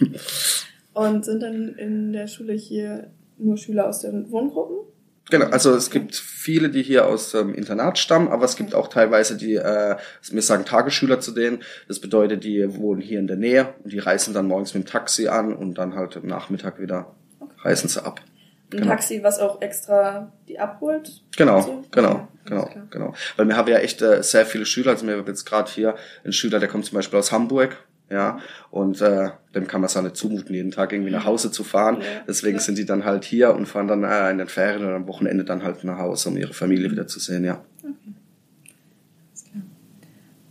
Und 0.94 1.24
sind 1.24 1.42
dann 1.42 1.68
in 1.76 2.12
der 2.12 2.26
Schule 2.26 2.52
hier 2.52 3.10
nur 3.38 3.56
Schüler 3.56 3.88
aus 3.88 4.00
den 4.00 4.30
Wohngruppen? 4.30 4.91
Genau, 5.32 5.46
also 5.46 5.74
es 5.74 5.88
gibt 5.90 6.14
viele, 6.14 6.68
die 6.68 6.82
hier 6.82 7.06
aus 7.06 7.30
dem 7.30 7.54
Internat 7.54 7.96
stammen, 7.98 8.28
aber 8.28 8.44
es 8.44 8.54
gibt 8.54 8.74
auch 8.74 8.88
teilweise 8.88 9.34
die, 9.34 9.54
äh, 9.54 9.96
wir 10.30 10.42
sagen 10.42 10.66
Tagesschüler 10.66 11.20
zu 11.20 11.30
denen. 11.32 11.62
Das 11.88 12.00
bedeutet, 12.00 12.44
die 12.44 12.76
wohnen 12.76 13.00
hier 13.00 13.18
in 13.18 13.26
der 13.26 13.38
Nähe 13.38 13.72
und 13.82 13.94
die 13.94 13.98
reisen 13.98 14.34
dann 14.34 14.46
morgens 14.46 14.74
mit 14.74 14.84
dem 14.84 14.90
Taxi 14.90 15.28
an 15.28 15.54
und 15.56 15.78
dann 15.78 15.94
halt 15.94 16.18
am 16.18 16.26
Nachmittag 16.26 16.78
wieder 16.80 17.14
reisen 17.62 17.88
sie 17.88 18.04
ab. 18.04 18.20
Ein 18.20 18.78
Genau. 18.80 18.88
Taxi, 18.90 19.22
was 19.22 19.38
auch 19.38 19.62
extra 19.62 20.30
die 20.48 20.58
abholt? 20.58 21.22
Genau, 21.34 21.62
So? 21.62 21.82
genau, 21.90 22.10
Okay, 22.10 22.26
genau, 22.44 22.64
klar. 22.66 22.86
genau. 22.90 23.14
Weil 23.38 23.48
wir 23.48 23.56
haben 23.56 23.70
ja 23.70 23.78
echt 23.78 24.02
äh, 24.02 24.22
sehr 24.22 24.44
viele 24.44 24.66
Schüler. 24.66 24.90
Also 24.90 25.06
wir 25.06 25.16
haben 25.16 25.26
jetzt 25.26 25.46
gerade 25.46 25.70
hier 25.70 25.94
einen 26.24 26.34
Schüler, 26.34 26.58
der 26.58 26.68
kommt 26.68 26.84
zum 26.84 26.96
Beispiel 26.96 27.18
aus 27.18 27.32
Hamburg, 27.32 27.78
ja, 28.12 28.38
und 28.71 29.00
äh, 29.00 29.31
dem 29.54 29.66
kann 29.66 29.81
man 29.81 29.87
es 29.87 29.97
auch 29.97 30.02
nicht 30.02 30.16
zumuten, 30.16 30.54
jeden 30.54 30.71
Tag 30.71 30.92
irgendwie 30.92 31.11
nach 31.11 31.25
Hause 31.25 31.50
zu 31.50 31.64
fahren. 31.64 31.99
Ja, 32.00 32.07
Deswegen 32.28 32.59
sind 32.59 32.78
die 32.78 32.85
dann 32.85 33.04
halt 33.04 33.25
hier 33.25 33.54
und 33.54 33.66
fahren 33.66 33.88
dann 33.88 34.04
äh, 34.04 34.31
in 34.31 34.38
den 34.38 34.49
Ferien 34.49 34.85
oder 34.85 34.97
am 34.97 35.09
Wochenende 35.09 35.45
dann 35.45 35.62
halt 35.62 35.83
nach 35.85 35.99
Hause, 35.99 36.28
um 36.28 36.37
ihre 36.37 36.52
Familie 36.52 36.90
wieder 36.90 37.07
zu 37.07 37.19
sehen, 37.19 37.45
ja. 37.45 37.64
Alles 37.83 39.45
klar. 39.50 39.62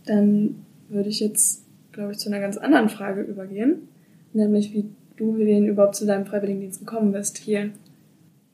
Dann 0.06 0.64
würde 0.88 1.08
ich 1.08 1.20
jetzt, 1.20 1.64
glaube 1.92 2.12
ich, 2.12 2.18
zu 2.18 2.28
einer 2.28 2.40
ganz 2.40 2.56
anderen 2.56 2.88
Frage 2.88 3.22
übergehen. 3.22 3.88
Nämlich, 4.32 4.72
wie 4.72 4.86
du, 5.16 5.36
Vivian, 5.36 5.66
überhaupt 5.66 5.96
zu 5.96 6.06
deinem 6.06 6.26
Freiwilligendienst 6.26 6.80
gekommen 6.80 7.12
bist 7.12 7.38
hier. 7.38 7.70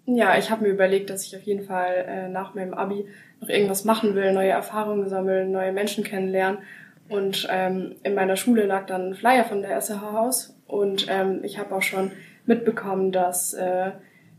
Ja, 0.07 0.38
ich 0.38 0.50
habe 0.50 0.62
mir 0.65 0.71
überlegt, 0.71 1.11
dass 1.11 1.25
ich 1.25 1.37
auf 1.37 1.43
jeden 1.43 1.65
Fall 1.65 2.05
äh, 2.07 2.29
nach 2.29 2.55
meinem 2.55 2.73
Abi 2.73 3.05
noch 3.41 3.49
irgendwas 3.49 3.85
machen 3.85 4.15
will, 4.15 4.33
neue 4.33 4.50
Erfahrungen 4.50 5.09
sammeln, 5.09 5.53
neue 5.53 5.73
Menschen 5.73 6.03
kennenlernen. 6.03 6.61
Und 7.09 7.47
ähm, 7.50 7.97
in 8.03 8.15
meiner 8.15 8.37
Schule 8.37 8.67
lag 8.67 8.87
dann 8.87 9.11
ein 9.11 9.15
Flyer 9.15 9.45
von 9.45 9.62
der 9.62 9.81
SRH 9.81 10.21
aus 10.21 10.57
Und 10.67 11.07
ähm, 11.09 11.41
ich 11.43 11.59
habe 11.59 11.75
auch 11.75 11.83
schon 11.83 12.12
mitbekommen, 12.45 13.12
dass 13.12 13.55
äh, 13.55 13.93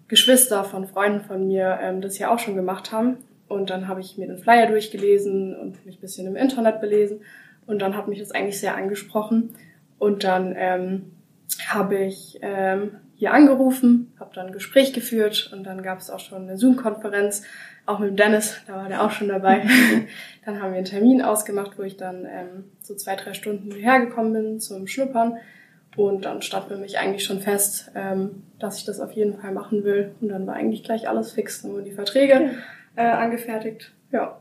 Geschwister 0.08 0.64
von 0.64 0.88
Freunden 0.88 1.22
von 1.22 1.48
mir 1.48 1.80
ähm, 1.82 2.02
das 2.02 2.18
ja 2.18 2.34
auch 2.34 2.40
schon 2.40 2.56
gemacht 2.56 2.92
haben. 2.92 3.18
Und 3.48 3.70
dann 3.70 3.88
habe 3.88 4.02
ich 4.02 4.18
mir 4.18 4.28
den 4.28 4.38
Flyer 4.38 4.68
durchgelesen 4.68 5.56
und 5.56 5.86
mich 5.86 5.98
ein 5.98 6.02
bisschen 6.02 6.28
im 6.28 6.36
Internet 6.36 6.82
belesen. 6.82 7.22
Und 7.66 7.82
dann 7.82 7.96
hat 7.96 8.08
mich 8.08 8.20
das 8.20 8.32
eigentlich 8.32 8.60
sehr 8.60 8.76
angesprochen. 8.76 9.56
Und 9.98 10.24
dann 10.24 10.54
ähm, 10.58 11.12
habe 11.68 11.98
ich 11.98 12.40
ähm, 12.42 12.92
hier 13.20 13.34
angerufen, 13.34 14.14
habe 14.18 14.32
dann 14.34 14.48
ein 14.48 14.54
Gespräch 14.54 14.94
geführt 14.94 15.52
und 15.54 15.66
dann 15.66 15.84
gab 15.84 16.00
es 16.00 16.10
auch 16.10 16.22
schon 16.22 16.44
eine 16.44 16.58
Zoom-Konferenz, 16.58 17.44
auch 17.86 18.00
mit 18.00 18.18
Dennis, 18.18 18.56
da 18.66 18.76
war 18.76 18.88
der 18.88 19.04
auch 19.04 19.12
schon 19.12 19.28
dabei. 19.28 19.68
dann 20.46 20.62
haben 20.62 20.72
wir 20.72 20.78
einen 20.78 20.86
Termin 20.86 21.22
ausgemacht, 21.22 21.78
wo 21.78 21.84
ich 21.84 21.98
dann 21.98 22.26
ähm, 22.26 22.64
so 22.82 22.96
zwei, 22.96 23.18
drei 23.18 23.34
Stunden 23.34 23.72
hierher 23.72 24.00
gekommen 24.00 24.32
bin 24.32 24.60
zum 24.62 24.88
Schnuppern. 24.88 25.38
Und 25.98 26.24
dann 26.24 26.42
stand 26.42 26.70
für 26.70 26.78
mich 26.78 26.98
eigentlich 26.98 27.26
schon 27.26 27.42
fest, 27.42 27.92
ähm, 27.94 28.44
dass 28.58 28.78
ich 28.78 28.86
das 28.86 29.02
auf 29.02 29.12
jeden 29.12 29.38
Fall 29.38 29.52
machen 29.52 29.84
will. 29.84 30.12
Und 30.22 30.30
dann 30.30 30.48
war 30.48 30.54
eigentlich 30.54 30.84
gleich 30.84 31.10
alles 31.10 31.34
fix. 31.34 31.62
Dann 31.62 31.74
wurden 31.74 31.86
die 31.86 31.92
Verträge 31.92 32.52
äh, 32.96 33.02
angefertigt. 33.02 33.92
Ja. 34.12 34.40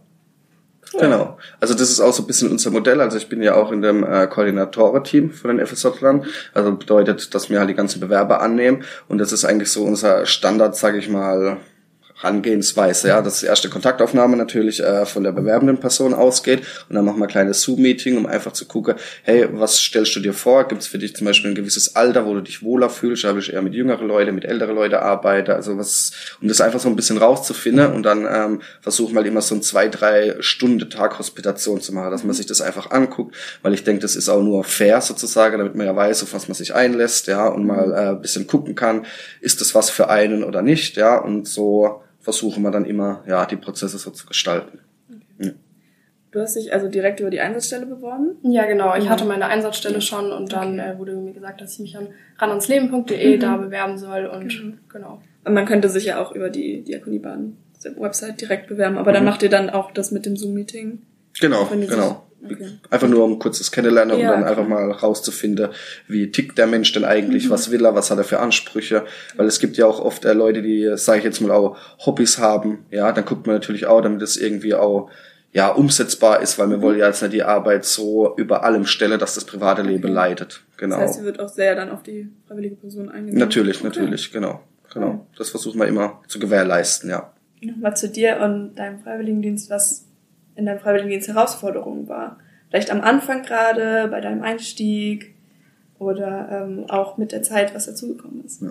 Genau. 0.92 1.38
Also 1.61 1.75
das 1.75 1.90
ist 1.90 2.00
auch 2.00 2.12
so 2.12 2.23
ein 2.23 2.26
bisschen 2.26 2.50
unser 2.50 2.71
Modell. 2.71 3.00
Also 3.00 3.18
ich 3.18 3.28
bin 3.28 3.42
ja 3.42 3.54
auch 3.54 3.73
in 3.73 3.83
dem 3.83 4.04
äh, 4.04 4.26
Koordinatorenteam 4.26 5.30
von 5.30 5.57
den 5.57 5.66
FSJ-Lern. 5.66 6.25
Also 6.54 6.73
bedeutet, 6.73 7.35
dass 7.35 7.50
wir 7.50 7.59
halt 7.59 7.68
die 7.68 7.75
ganzen 7.75 8.00
Bewerber 8.00 8.40
annehmen. 8.40 8.85
Und 9.09 9.18
das 9.18 9.33
ist 9.33 9.45
eigentlich 9.45 9.71
so 9.71 9.85
unser 9.85 10.25
Standard, 10.26 10.76
sage 10.76 10.99
ich 10.99 11.09
mal, 11.09 11.59
Herangehensweise, 12.21 13.09
ja, 13.09 13.23
dass 13.23 13.41
die 13.41 13.47
erste 13.47 13.69
Kontaktaufnahme 13.69 14.37
natürlich 14.37 14.83
äh, 14.83 15.07
von 15.07 15.23
der 15.23 15.33
bewerbenden 15.33 15.79
Person 15.79 16.15
ausgeht 16.15 16.63
und 16.89 16.97
dann 16.97 17.05
machen 17.05 17.19
wir 17.19 17.27
ein 17.27 17.31
kleines 17.31 17.63
Zoom-Meeting, 17.63 18.17
um 18.17 18.27
einfach 18.27 18.53
zu 18.53 18.67
gucken, 18.67 18.97
hey, 19.23 19.49
was 19.53 19.79
stellst 19.79 20.17
du 20.17 20.21
dir 20.21 20.33
vor? 20.33 20.67
Gibt 20.67 20.83
es 20.83 20.89
für 20.89 20.99
dich 20.99 21.15
zum 21.15 21.27
Beispiel 21.27 21.51
ein 21.51 21.55
gewisses 21.55 21.95
Alter, 21.95 22.27
wo 22.27 22.35
du 22.35 22.41
dich 22.41 22.63
wohler 22.63 22.91
fühlst? 22.91 23.25
Habe 23.25 23.39
ich 23.39 23.53
eher 23.53 23.63
mit 23.63 23.75
jüngeren 23.75 24.09
Leuten, 24.09 24.35
mit 24.35 24.45
älteren 24.45 24.75
Leuten 24.75 24.97
arbeite, 24.97 25.55
also 25.55 25.79
was, 25.79 26.13
um 26.41 26.49
das 26.49 26.61
einfach 26.61 26.81
so 26.81 26.89
ein 26.89 26.97
bisschen 26.97 27.19
rauszufinden 27.19 27.93
und 27.93 28.03
dann 28.03 28.27
ähm, 28.29 28.63
versuchen 28.81 29.13
wir 29.13 29.19
halt 29.19 29.29
immer 29.29 29.41
so 29.41 29.55
ein 29.55 29.63
zwei, 29.63 29.89
drei 29.89 30.37
Stunden 30.41 30.91
Tag 30.91 31.19
Hospitation 31.19 31.81
zu 31.81 31.95
machen, 31.95 32.11
dass 32.11 32.25
man 32.25 32.35
sich 32.35 32.47
das 32.47 32.61
einfach 32.61 32.91
anguckt, 32.91 33.37
weil 33.63 33.75
ich 33.75 33.85
denke, 33.85 34.03
das 34.03 34.17
ist 34.17 34.29
auch 34.29 34.43
nur 34.43 34.65
fair 34.65 35.01
sozusagen, 35.01 35.59
damit 35.59 35.75
man 35.75 35.87
ja 35.87 35.95
weiß, 35.95 36.25
auf 36.25 36.35
was 36.35 36.49
man 36.49 36.55
sich 36.55 36.75
einlässt, 36.75 37.29
ja, 37.29 37.47
und 37.47 37.65
mal 37.65 37.93
äh, 37.93 38.09
ein 38.11 38.21
bisschen 38.21 38.47
gucken 38.47 38.75
kann, 38.75 39.07
ist 39.41 39.61
das 39.61 39.75
was 39.75 39.91
für 39.91 40.11
einen 40.11 40.43
oder 40.43 40.63
nicht, 40.63 40.97
ja, 40.97 41.17
und 41.17 41.47
so 41.47 42.03
versuchen 42.29 42.63
wir 42.63 42.71
dann 42.71 42.85
immer, 42.85 43.25
ja, 43.27 43.47
die 43.47 43.57
Prozesse 43.57 43.97
so 43.97 44.11
zu 44.11 44.27
gestalten. 44.27 44.81
Okay. 45.09 45.47
Ja. 45.47 45.51
Du 46.31 46.41
hast 46.41 46.57
dich 46.57 46.75
also 46.75 46.87
direkt 46.89 47.21
über 47.21 47.31
die 47.31 47.41
Einsatzstelle 47.41 47.87
beworben? 47.87 48.37
Ja, 48.43 48.67
genau. 48.67 48.95
Ich 48.97 49.09
hatte 49.09 49.25
meine 49.25 49.47
Einsatzstelle 49.47 50.03
schon 50.03 50.31
und 50.31 50.53
dann 50.53 50.79
okay. 50.79 50.91
äh, 50.91 50.99
wurde 50.99 51.17
mir 51.17 51.33
gesagt, 51.33 51.63
dass 51.63 51.73
ich 51.73 51.79
mich 51.79 51.97
an 51.97 52.09
ranansLeben.de 52.37 53.37
mhm. 53.37 53.41
da 53.41 53.57
bewerben 53.57 53.97
soll 53.97 54.27
und 54.27 54.63
mhm. 54.63 54.79
genau. 54.91 55.23
Und 55.47 55.55
man 55.55 55.65
könnte 55.65 55.89
sich 55.89 56.05
ja 56.05 56.23
auch 56.23 56.33
über 56.33 56.51
die 56.51 56.83
Diakoniebahn 56.85 57.57
Website 57.97 58.43
direkt 58.43 58.67
bewerben, 58.67 58.99
aber 58.99 59.13
dann 59.13 59.23
mhm. 59.23 59.31
macht 59.31 59.43
ihr 59.43 59.49
dann 59.49 59.71
auch 59.71 59.91
das 59.91 60.11
mit 60.11 60.27
dem 60.27 60.37
Zoom-Meeting? 60.37 61.01
Genau, 61.41 61.65
genau. 61.65 62.28
Okay. 62.45 62.78
Einfach 62.90 63.09
nur 63.09 63.25
um 63.25 63.38
kurzes 63.38 63.73
Kennenlernen, 63.73 64.18
ja, 64.18 64.33
um 64.33 64.40
dann 64.40 64.49
einfach 64.49 64.66
mal 64.66 64.90
rauszufinden, 64.90 65.71
wie 66.07 66.30
tickt 66.30 66.57
der 66.57 66.66
Mensch 66.66 66.92
denn 66.92 67.04
eigentlich, 67.04 67.47
mhm. 67.47 67.50
was 67.50 67.71
will 67.71 67.85
er, 67.85 67.95
was 67.95 68.11
hat 68.11 68.18
er 68.18 68.25
für 68.25 68.38
Ansprüche. 68.38 69.04
Weil 69.37 69.47
es 69.47 69.59
gibt 69.59 69.76
ja 69.76 69.87
auch 69.87 70.00
oft 70.00 70.25
äh, 70.25 70.33
Leute, 70.33 70.62
die, 70.62 70.92
sage 70.95 71.18
ich 71.18 71.25
jetzt 71.25 71.40
mal, 71.40 71.50
auch 71.50 71.76
Hobbys 72.04 72.38
haben. 72.38 72.87
Ja, 72.90 73.11
dann 73.12 73.25
guckt 73.25 73.47
man 73.47 73.57
natürlich 73.57 73.87
auch, 73.87 74.00
damit 74.00 74.23
es 74.23 74.37
irgendwie 74.37 74.75
auch 74.75 75.11
ja 75.52 75.68
umsetzbar 75.68 76.40
ist, 76.42 76.59
weil 76.59 76.71
wir 76.71 76.76
mhm. 76.76 76.83
wollen 76.83 76.99
ja 76.99 77.07
jetzt 77.07 77.23
nicht 77.23 77.35
die 77.35 77.42
Arbeit 77.42 77.85
so 77.85 78.37
über 78.37 78.64
allem 78.64 78.87
stellen, 78.87 79.18
dass 79.18 79.35
das 79.35 79.45
private 79.45 79.83
Leben 79.83 80.04
okay. 80.04 80.12
leidet. 80.12 80.62
Genau. 80.76 80.97
Das 80.97 81.09
heißt, 81.11 81.18
sie 81.21 81.25
wird 81.25 81.40
auch 81.40 81.49
sehr 81.49 81.75
dann 81.75 81.90
auf 81.90 82.02
die 82.02 82.28
freiwillige 82.47 82.76
Person 82.76 83.09
eingegangen. 83.09 83.38
Natürlich, 83.38 83.78
okay. 83.78 83.88
natürlich, 83.88 84.33
genau. 84.33 84.61
Genau. 84.95 85.26
Das 85.37 85.50
versuchen 85.50 85.78
wir 85.78 85.87
immer 85.87 86.23
zu 86.28 86.38
gewährleisten, 86.38 87.11
ja. 87.11 87.33
Nochmal 87.61 87.97
zu 87.97 88.09
dir 88.09 88.38
und 88.40 88.76
deinem 88.76 89.00
Freiwilligendienst, 89.00 89.68
was 89.68 90.08
in 90.59 90.67
deinem 90.67 90.81
Freiwilligendienst 90.81 91.29
Herausforderung 91.29 92.09
war. 92.09 92.38
Vielleicht 92.69 92.91
am 92.91 93.00
Anfang 93.00 93.43
gerade, 93.43 94.09
bei 94.09 94.21
deinem 94.21 94.43
Einstieg 94.43 95.35
oder 95.99 96.49
ähm, 96.50 96.87
auch 96.88 97.17
mit 97.17 97.33
der 97.33 97.43
Zeit, 97.43 97.75
was 97.75 97.87
dazugekommen 97.87 98.45
ist. 98.45 98.61
Ja. 98.61 98.71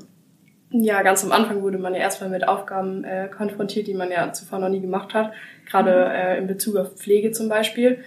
ja. 0.72 1.02
ganz 1.02 1.24
am 1.24 1.32
Anfang 1.32 1.62
wurde 1.62 1.78
man 1.78 1.94
ja 1.94 2.02
erstmal 2.02 2.30
mit 2.30 2.48
Aufgaben 2.48 3.06
äh, 3.06 3.30
konfrontiert, 3.30 3.88
die 3.88 3.94
man 3.94 4.12
ja 4.12 4.32
zuvor 4.34 4.60
noch 4.60 4.70
nie 4.70 4.82
gemacht 4.82 5.14
hat, 5.14 5.32
gerade 5.66 5.92
mhm. 5.92 6.12
äh, 6.12 6.38
in 6.38 6.48
Bezug 6.48 6.76
auf 6.76 6.96
Pflege 6.96 7.32
zum 7.32 7.48
Beispiel. 7.48 8.00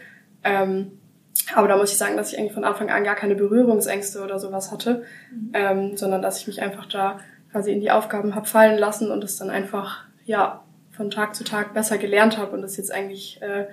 Ähm, 0.45 0.93
aber 1.55 1.67
da 1.67 1.77
muss 1.77 1.91
ich 1.91 1.99
sagen, 1.99 2.19
dass 2.19 2.33
ich 2.33 2.39
eigentlich 2.39 2.53
von 2.53 2.65
Anfang 2.65 2.91
an 2.91 3.03
gar 3.03 3.17
keine 3.17 3.35
Berührungsängste 3.35 4.23
oder 4.23 4.39
sowas 4.39 4.71
hatte, 4.71 5.05
mhm. 5.33 5.51
ähm, 5.55 5.97
sondern 5.97 6.21
dass 6.21 6.39
ich 6.39 6.47
mich 6.47 6.61
einfach 6.61 6.87
da 6.87 7.19
quasi 7.51 7.73
in 7.73 7.81
die 7.81 7.91
Aufgaben 7.91 8.35
hab 8.35 8.47
fallen 8.47 8.79
lassen 8.79 9.11
und 9.11 9.25
es 9.25 9.39
dann 9.39 9.49
einfach 9.49 10.05
ja 10.25 10.63
von 11.01 11.11
Tag 11.11 11.35
zu 11.35 11.45
Tag 11.45 11.73
besser 11.73 11.97
gelernt 11.97 12.37
habe 12.37 12.53
und 12.53 12.61
das 12.61 12.77
jetzt 12.77 12.93
eigentlich 12.93 13.41
äh, 13.41 13.65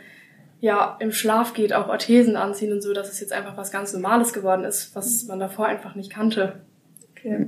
ja 0.62 0.96
im 1.02 1.12
Schlaf 1.12 1.54
geht, 1.54 1.74
auch 1.74 1.90
Orthesen 1.90 2.38
anziehen 2.38 2.72
und 2.72 2.82
so, 2.82 2.94
dass 2.94 3.12
es 3.12 3.20
jetzt 3.20 3.34
einfach 3.34 3.58
was 3.58 3.70
ganz 3.70 3.92
Normales 3.92 4.32
geworden 4.32 4.64
ist, 4.64 4.96
was 4.96 5.26
man 5.26 5.38
davor 5.38 5.66
einfach 5.66 5.94
nicht 5.94 6.10
kannte. 6.10 6.62
Okay. 7.12 7.48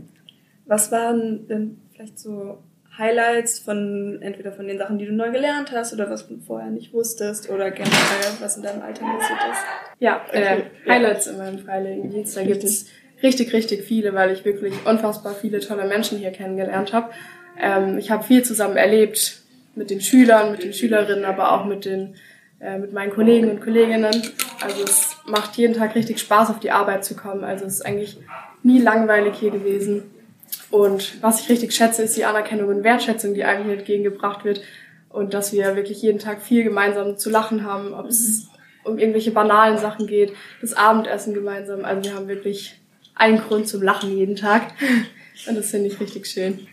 Was 0.66 0.92
waren 0.92 1.48
denn 1.48 1.80
vielleicht 1.94 2.20
so 2.20 2.58
Highlights 2.98 3.60
von 3.60 4.22
entweder 4.22 4.52
von 4.52 4.68
den 4.68 4.78
Sachen, 4.78 4.98
die 4.98 5.06
du 5.06 5.14
neu 5.14 5.32
gelernt 5.32 5.72
hast 5.72 5.94
oder 5.94 6.10
was 6.10 6.28
du 6.28 6.40
vorher 6.40 6.72
nicht 6.72 6.92
wusstest 6.92 7.50
oder 7.50 7.72
generell, 7.72 8.34
was 8.42 8.58
in 8.58 8.64
deinem 8.64 8.82
Alltag 8.82 9.08
passiert 9.18 9.40
ist? 9.50 9.62
Ja, 10.00 10.26
äh, 10.34 10.40
okay. 10.42 10.64
äh, 10.84 10.90
Highlights 10.90 11.28
in 11.28 11.38
meinem 11.38 11.60
Freiwilligendienst, 11.60 12.36
da 12.36 12.44
gibt 12.44 12.66
es 12.66 12.88
richtig, 13.24 13.54
richtig 13.54 13.86
viele, 13.86 14.14
weil 14.14 14.32
ich 14.32 14.44
wirklich 14.44 14.74
unfassbar 14.86 15.36
viele 15.36 15.62
tolle 15.62 15.88
Menschen 15.88 16.18
hier 16.18 16.32
kennengelernt 16.32 16.92
habe. 16.92 17.12
Ähm, 17.58 17.98
ich 17.98 18.12
habe 18.12 18.26
viel 18.26 18.44
zusammen 18.44 18.76
erlebt, 18.76 19.38
mit 19.76 19.90
den 19.90 20.02
Schülern, 20.02 20.52
mit 20.52 20.64
den 20.64 20.74
Schülerinnen, 20.74 21.26
aber 21.26 21.54
auch 21.54 21.66
mit 21.66 21.86
den 21.86 22.16
äh, 22.62 22.78
mit 22.78 22.92
meinen 22.92 23.12
Kollegen 23.12 23.50
und 23.50 23.62
Kolleginnen. 23.62 24.22
Also 24.62 24.84
es 24.84 25.16
macht 25.26 25.56
jeden 25.56 25.74
Tag 25.74 25.96
richtig 25.96 26.20
Spaß, 26.20 26.50
auf 26.50 26.60
die 26.60 26.72
Arbeit 26.72 27.06
zu 27.06 27.16
kommen. 27.16 27.44
Also 27.44 27.66
es 27.66 27.76
ist 27.76 27.86
eigentlich 27.86 28.18
nie 28.64 28.82
langweilig 28.82 29.36
hier 29.40 29.52
gewesen. 29.52 30.12
Und 30.70 31.22
was 31.22 31.42
ich 31.42 31.50
richtig 31.50 31.74
schätze, 31.74 32.04
ist 32.04 32.18
die 32.18 32.26
Anerkennung 32.26 32.68
und 32.68 32.84
Wertschätzung, 32.84 33.34
die 33.34 33.46
einem 33.46 33.66
hier 33.66 33.78
entgegengebracht 33.78 34.44
wird. 34.44 34.62
Und 35.08 35.34
dass 35.34 35.54
wir 35.54 35.76
wirklich 35.76 36.02
jeden 36.02 36.20
Tag 36.20 36.42
viel 36.42 36.64
gemeinsam 36.64 37.18
zu 37.18 37.30
lachen 37.30 37.64
haben, 37.64 37.94
ob 37.94 38.08
es 38.08 38.48
um 38.84 39.00
irgendwelche 39.00 39.32
banalen 39.32 39.78
Sachen 39.78 40.06
geht, 40.06 40.34
das 40.62 40.74
Abendessen 40.74 41.34
gemeinsam. 41.34 41.86
Also 41.86 42.10
wir 42.10 42.16
haben 42.16 42.28
wirklich 42.28 42.80
einen 43.16 43.40
Grund 43.40 43.68
zum 43.68 43.82
Lachen 43.82 44.16
jeden 44.16 44.36
Tag. 44.36 44.74
Und 45.48 45.58
das 45.58 45.72
finde 45.72 45.88
ich 45.88 46.00
richtig 46.00 46.28
schön 46.28 46.68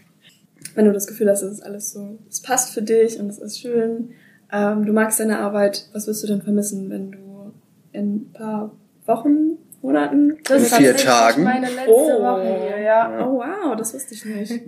wenn 0.77 0.85
du 0.85 0.93
das 0.93 1.07
Gefühl 1.07 1.29
hast, 1.29 1.43
es 1.43 1.55
ist 1.55 1.63
alles 1.63 1.91
so, 1.91 2.19
es 2.29 2.43
passt 2.43 2.73
für 2.73 2.83
dich 2.83 3.19
und 3.19 3.29
es 3.29 3.39
ist 3.39 3.59
schön, 3.59 4.11
ähm, 4.53 4.85
du 4.85 4.93
magst 4.93 5.19
deine 5.19 5.39
Arbeit, 5.39 5.89
was 5.93 6.07
wirst 6.07 6.23
du 6.23 6.27
denn 6.29 6.43
vermissen, 6.43 6.91
wenn 6.91 7.11
du 7.11 7.53
in 7.93 8.15
ein 8.15 8.33
paar 8.33 8.71
Wochen, 9.07 9.59
Monaten? 9.81 10.39
Das 10.45 10.63
ist 10.63 10.75
vier 10.75 10.95
Tagen. 10.97 11.45
meine 11.45 11.67
letzte 11.67 11.91
oh. 11.91 12.23
Woche 12.23 12.59
hier, 12.69 12.79
ja. 12.79 13.27
Oh 13.27 13.39
wow, 13.39 13.75
das 13.77 13.95
wusste 13.95 14.15
ich 14.15 14.25
nicht. 14.25 14.63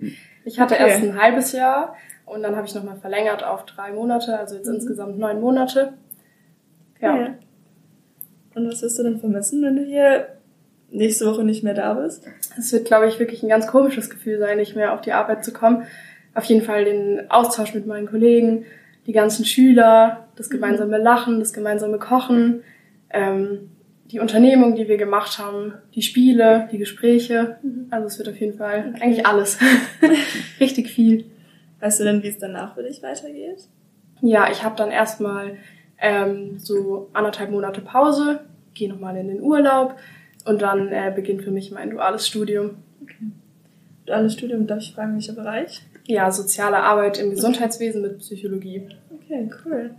Ich 0.44 0.58
hatte 0.58 0.74
okay. 0.74 0.88
erst 0.88 1.02
ein 1.02 1.20
halbes 1.20 1.52
Jahr 1.52 1.94
und 2.24 2.42
dann 2.42 2.56
habe 2.56 2.66
ich 2.66 2.74
nochmal 2.74 2.96
verlängert 2.96 3.44
auf 3.44 3.66
drei 3.66 3.92
Monate, 3.92 4.38
also 4.38 4.56
jetzt 4.56 4.66
mhm. 4.66 4.76
insgesamt 4.76 5.18
neun 5.18 5.40
Monate. 5.40 5.92
Ja. 7.00 7.14
Okay. 7.14 7.30
Und 8.54 8.66
was 8.66 8.80
wirst 8.80 8.98
du 8.98 9.02
denn 9.02 9.20
vermissen, 9.20 9.62
wenn 9.62 9.76
du 9.76 9.84
hier 9.84 10.37
nächste 10.90 11.26
Woche 11.26 11.44
nicht 11.44 11.62
mehr 11.62 11.74
da 11.74 11.94
bist? 11.94 12.26
Es 12.58 12.72
wird, 12.72 12.86
glaube 12.86 13.08
ich, 13.08 13.18
wirklich 13.18 13.42
ein 13.42 13.48
ganz 13.48 13.66
komisches 13.66 14.10
Gefühl 14.10 14.38
sein, 14.38 14.56
nicht 14.56 14.76
mehr 14.76 14.92
auf 14.92 15.00
die 15.00 15.12
Arbeit 15.12 15.44
zu 15.44 15.52
kommen. 15.52 15.84
Auf 16.34 16.44
jeden 16.44 16.62
Fall 16.62 16.84
den 16.84 17.30
Austausch 17.30 17.74
mit 17.74 17.86
meinen 17.86 18.06
Kollegen, 18.06 18.64
die 19.06 19.12
ganzen 19.12 19.44
Schüler, 19.44 20.28
das 20.36 20.48
mhm. 20.48 20.54
gemeinsame 20.54 20.98
Lachen, 20.98 21.40
das 21.40 21.52
gemeinsame 21.52 21.98
Kochen, 21.98 22.62
ähm, 23.10 23.70
die 24.10 24.20
Unternehmung, 24.20 24.74
die 24.74 24.88
wir 24.88 24.96
gemacht 24.96 25.38
haben, 25.38 25.74
die 25.94 26.02
Spiele, 26.02 26.68
die 26.72 26.78
Gespräche. 26.78 27.58
Mhm. 27.62 27.88
Also 27.90 28.06
es 28.06 28.18
wird 28.18 28.28
auf 28.28 28.40
jeden 28.40 28.56
Fall 28.56 28.92
okay. 28.94 29.02
eigentlich 29.02 29.26
alles. 29.26 29.58
Richtig 30.60 30.88
viel. 30.88 31.26
Weißt 31.80 32.00
du 32.00 32.04
denn, 32.04 32.22
wie 32.22 32.28
es 32.28 32.38
danach 32.38 32.74
für 32.74 32.82
dich 32.82 33.02
weitergeht? 33.02 33.68
Ja, 34.20 34.50
ich 34.50 34.64
habe 34.64 34.76
dann 34.76 34.90
erstmal 34.90 35.58
ähm, 36.00 36.58
so 36.58 37.08
anderthalb 37.12 37.50
Monate 37.50 37.80
Pause, 37.80 38.40
gehe 38.74 38.88
nochmal 38.88 39.16
in 39.16 39.28
den 39.28 39.40
Urlaub, 39.40 39.96
und 40.44 40.62
dann 40.62 40.88
äh, 40.88 41.12
beginnt 41.14 41.42
für 41.42 41.50
mich 41.50 41.70
mein 41.70 41.90
duales 41.90 42.26
Studium. 42.26 42.76
Okay. 43.02 43.32
Duales 44.06 44.32
Studium, 44.32 44.66
darf 44.66 44.80
ich 44.80 44.92
fragen, 44.92 45.14
welcher 45.14 45.34
Bereich? 45.34 45.82
Ja, 46.06 46.30
soziale 46.30 46.78
Arbeit 46.78 47.18
im 47.18 47.30
Gesundheitswesen 47.30 48.00
mit 48.00 48.18
Psychologie. 48.18 48.88
Okay, 49.10 49.50
cool. 49.64 49.90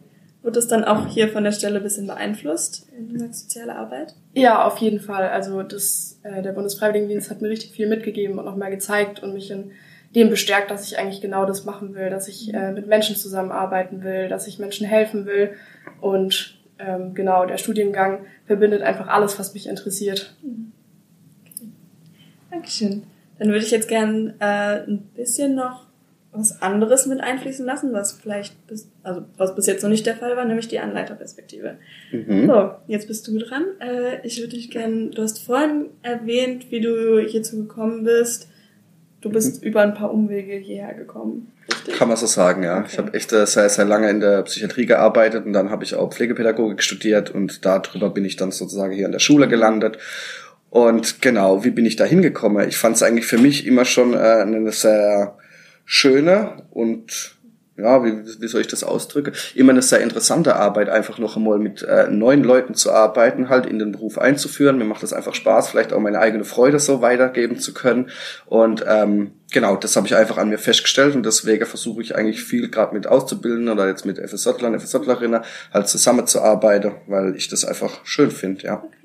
Wird 0.41 0.55
das 0.55 0.67
dann 0.67 0.85
auch 0.85 1.07
hier 1.07 1.27
von 1.27 1.43
der 1.43 1.51
Stelle 1.51 1.77
ein 1.77 1.83
bisschen 1.83 2.07
beeinflusst, 2.07 2.87
in 2.97 3.17
der 3.17 3.33
soziale 3.33 3.75
Arbeit? 3.75 4.15
Ja, 4.33 4.65
auf 4.65 4.77
jeden 4.77 5.01
Fall. 5.01 5.27
Also 5.29 5.61
das, 5.63 6.19
äh, 6.23 6.41
der 6.41 6.53
Bundesfreiwilligendienst 6.53 7.29
hat 7.29 7.41
mir 7.41 7.49
richtig 7.49 7.71
viel 7.71 7.87
mitgegeben 7.87 8.39
und 8.39 8.45
nochmal 8.45 8.71
gezeigt 8.71 9.21
und 9.21 9.33
mich 9.33 9.51
in 9.51 9.71
dem 10.15 10.29
bestärkt, 10.29 10.71
dass 10.71 10.89
ich 10.89 10.97
eigentlich 10.97 11.21
genau 11.21 11.45
das 11.45 11.65
machen 11.65 11.93
will, 11.93 12.09
dass 12.09 12.27
ich 12.27 12.53
äh, 12.53 12.71
mit 12.71 12.87
Menschen 12.87 13.15
zusammenarbeiten 13.15 14.03
will, 14.03 14.29
dass 14.29 14.47
ich 14.47 14.59
Menschen 14.59 14.87
helfen 14.87 15.25
will 15.25 15.51
und 16.01 16.58
ähm, 16.79 17.13
genau, 17.13 17.45
der 17.45 17.57
Studiengang 17.57 18.25
verbindet 18.45 18.81
einfach 18.81 19.07
alles, 19.07 19.37
was 19.37 19.53
mich 19.53 19.67
interessiert. 19.67 20.35
Dankeschön. 22.49 23.03
Dann 23.37 23.49
würde 23.49 23.63
ich 23.65 23.71
jetzt 23.71 23.87
gern 23.87 24.33
äh, 24.39 24.83
ein 24.83 25.09
bisschen 25.15 25.55
noch 25.55 25.87
was 26.31 26.61
anderes 26.61 27.05
mit 27.07 27.21
einfließen 27.21 27.65
lassen, 27.65 27.91
was 27.91 28.13
vielleicht 28.13 28.67
bis, 28.67 28.89
also 29.01 29.23
was 29.37 29.55
bis 29.55 29.65
jetzt 29.65 29.81
noch 29.81 29.89
nicht 29.89 30.05
der 30.05 30.15
Fall 30.15 30.35
war, 30.37 30.45
nämlich 30.45 30.67
die 30.67 30.79
Anleiterperspektive. 30.79 31.77
Mhm. 32.11 32.47
So, 32.47 32.71
jetzt 32.87 33.07
bist 33.07 33.27
du 33.27 33.37
dran. 33.39 33.65
Äh, 33.79 34.25
ich 34.25 34.39
würde 34.39 34.55
dich 34.55 34.69
gern, 34.69 35.11
du 35.11 35.21
hast 35.23 35.39
vorhin 35.39 35.87
erwähnt, 36.03 36.69
wie 36.69 36.81
du 36.81 37.19
hierzu 37.19 37.57
gekommen 37.57 38.03
bist. 38.03 38.48
Du 39.21 39.29
bist 39.29 39.61
mhm. 39.61 39.67
über 39.67 39.81
ein 39.81 39.93
paar 39.93 40.11
Umwege 40.11 40.53
hierher 40.53 40.93
gekommen. 40.93 41.51
Richtig? 41.71 41.95
Kann 41.95 42.07
man 42.07 42.17
so 42.17 42.25
sagen, 42.25 42.63
ja. 42.63 42.79
Okay. 42.79 42.87
Ich 42.91 42.97
habe 42.97 43.13
echt 43.13 43.33
äh, 43.33 43.45
sehr, 43.45 43.69
sehr 43.69 43.85
lange 43.85 44.09
in 44.09 44.19
der 44.19 44.43
Psychiatrie 44.43 44.85
gearbeitet 44.85 45.45
und 45.45 45.53
dann 45.53 45.69
habe 45.69 45.83
ich 45.83 45.95
auch 45.95 46.11
Pflegepädagogik 46.13 46.81
studiert 46.81 47.29
und 47.29 47.65
darüber 47.65 48.09
bin 48.09 48.25
ich 48.25 48.37
dann 48.37 48.51
sozusagen 48.51 48.93
hier 48.93 49.05
in 49.05 49.11
der 49.11 49.19
Schule 49.19 49.47
gelandet. 49.47 49.97
Und 50.69 51.21
genau, 51.21 51.63
wie 51.63 51.71
bin 51.71 51.85
ich 51.85 51.95
da 51.95 52.05
hingekommen? 52.05 52.67
Ich 52.67 52.77
fand 52.77 52.95
es 52.95 53.03
eigentlich 53.03 53.25
für 53.25 53.39
mich 53.39 53.65
immer 53.65 53.85
schon 53.85 54.13
äh, 54.13 54.17
eine 54.17 54.71
sehr 54.71 55.37
schöne 55.85 56.63
und 56.69 57.38
ja, 57.81 58.03
wie, 58.03 58.25
wie 58.39 58.47
soll 58.47 58.61
ich 58.61 58.67
das 58.67 58.83
ausdrücken? 58.83 59.33
Immer 59.55 59.71
eine 59.71 59.81
sehr 59.81 60.01
interessante 60.01 60.55
Arbeit, 60.55 60.89
einfach 60.89 61.17
noch 61.17 61.35
einmal 61.35 61.59
mit 61.59 61.83
äh, 61.83 62.07
neuen 62.09 62.43
Leuten 62.43 62.75
zu 62.75 62.91
arbeiten, 62.91 63.49
halt 63.49 63.65
in 63.65 63.79
den 63.79 63.91
Beruf 63.91 64.17
einzuführen. 64.17 64.77
Mir 64.77 64.85
macht 64.85 65.03
das 65.03 65.13
einfach 65.13 65.35
Spaß, 65.35 65.69
vielleicht 65.69 65.93
auch 65.93 65.99
meine 65.99 66.19
eigene 66.19 66.43
Freude 66.43 66.79
so 66.79 67.01
weitergeben 67.01 67.59
zu 67.59 67.73
können. 67.73 68.09
Und 68.45 68.83
ähm, 68.87 69.31
genau, 69.51 69.75
das 69.75 69.95
habe 69.95 70.07
ich 70.07 70.15
einfach 70.15 70.37
an 70.37 70.49
mir 70.49 70.57
festgestellt 70.57 71.15
und 71.15 71.25
deswegen 71.25 71.65
versuche 71.65 72.01
ich 72.01 72.15
eigentlich 72.15 72.43
viel 72.43 72.69
gerade 72.69 72.93
mit 72.93 73.07
Auszubildenden 73.07 73.73
oder 73.73 73.87
jetzt 73.87 74.05
mit 74.05 74.17
FSJlern, 74.17 74.79
FSJlerinnen 74.79 75.41
halt 75.73 75.87
zusammenzuarbeiten, 75.87 76.93
weil 77.07 77.35
ich 77.35 77.47
das 77.47 77.65
einfach 77.65 78.05
schön 78.05 78.31
finde, 78.31 78.63
ja. 78.63 78.83
Okay. 78.83 78.98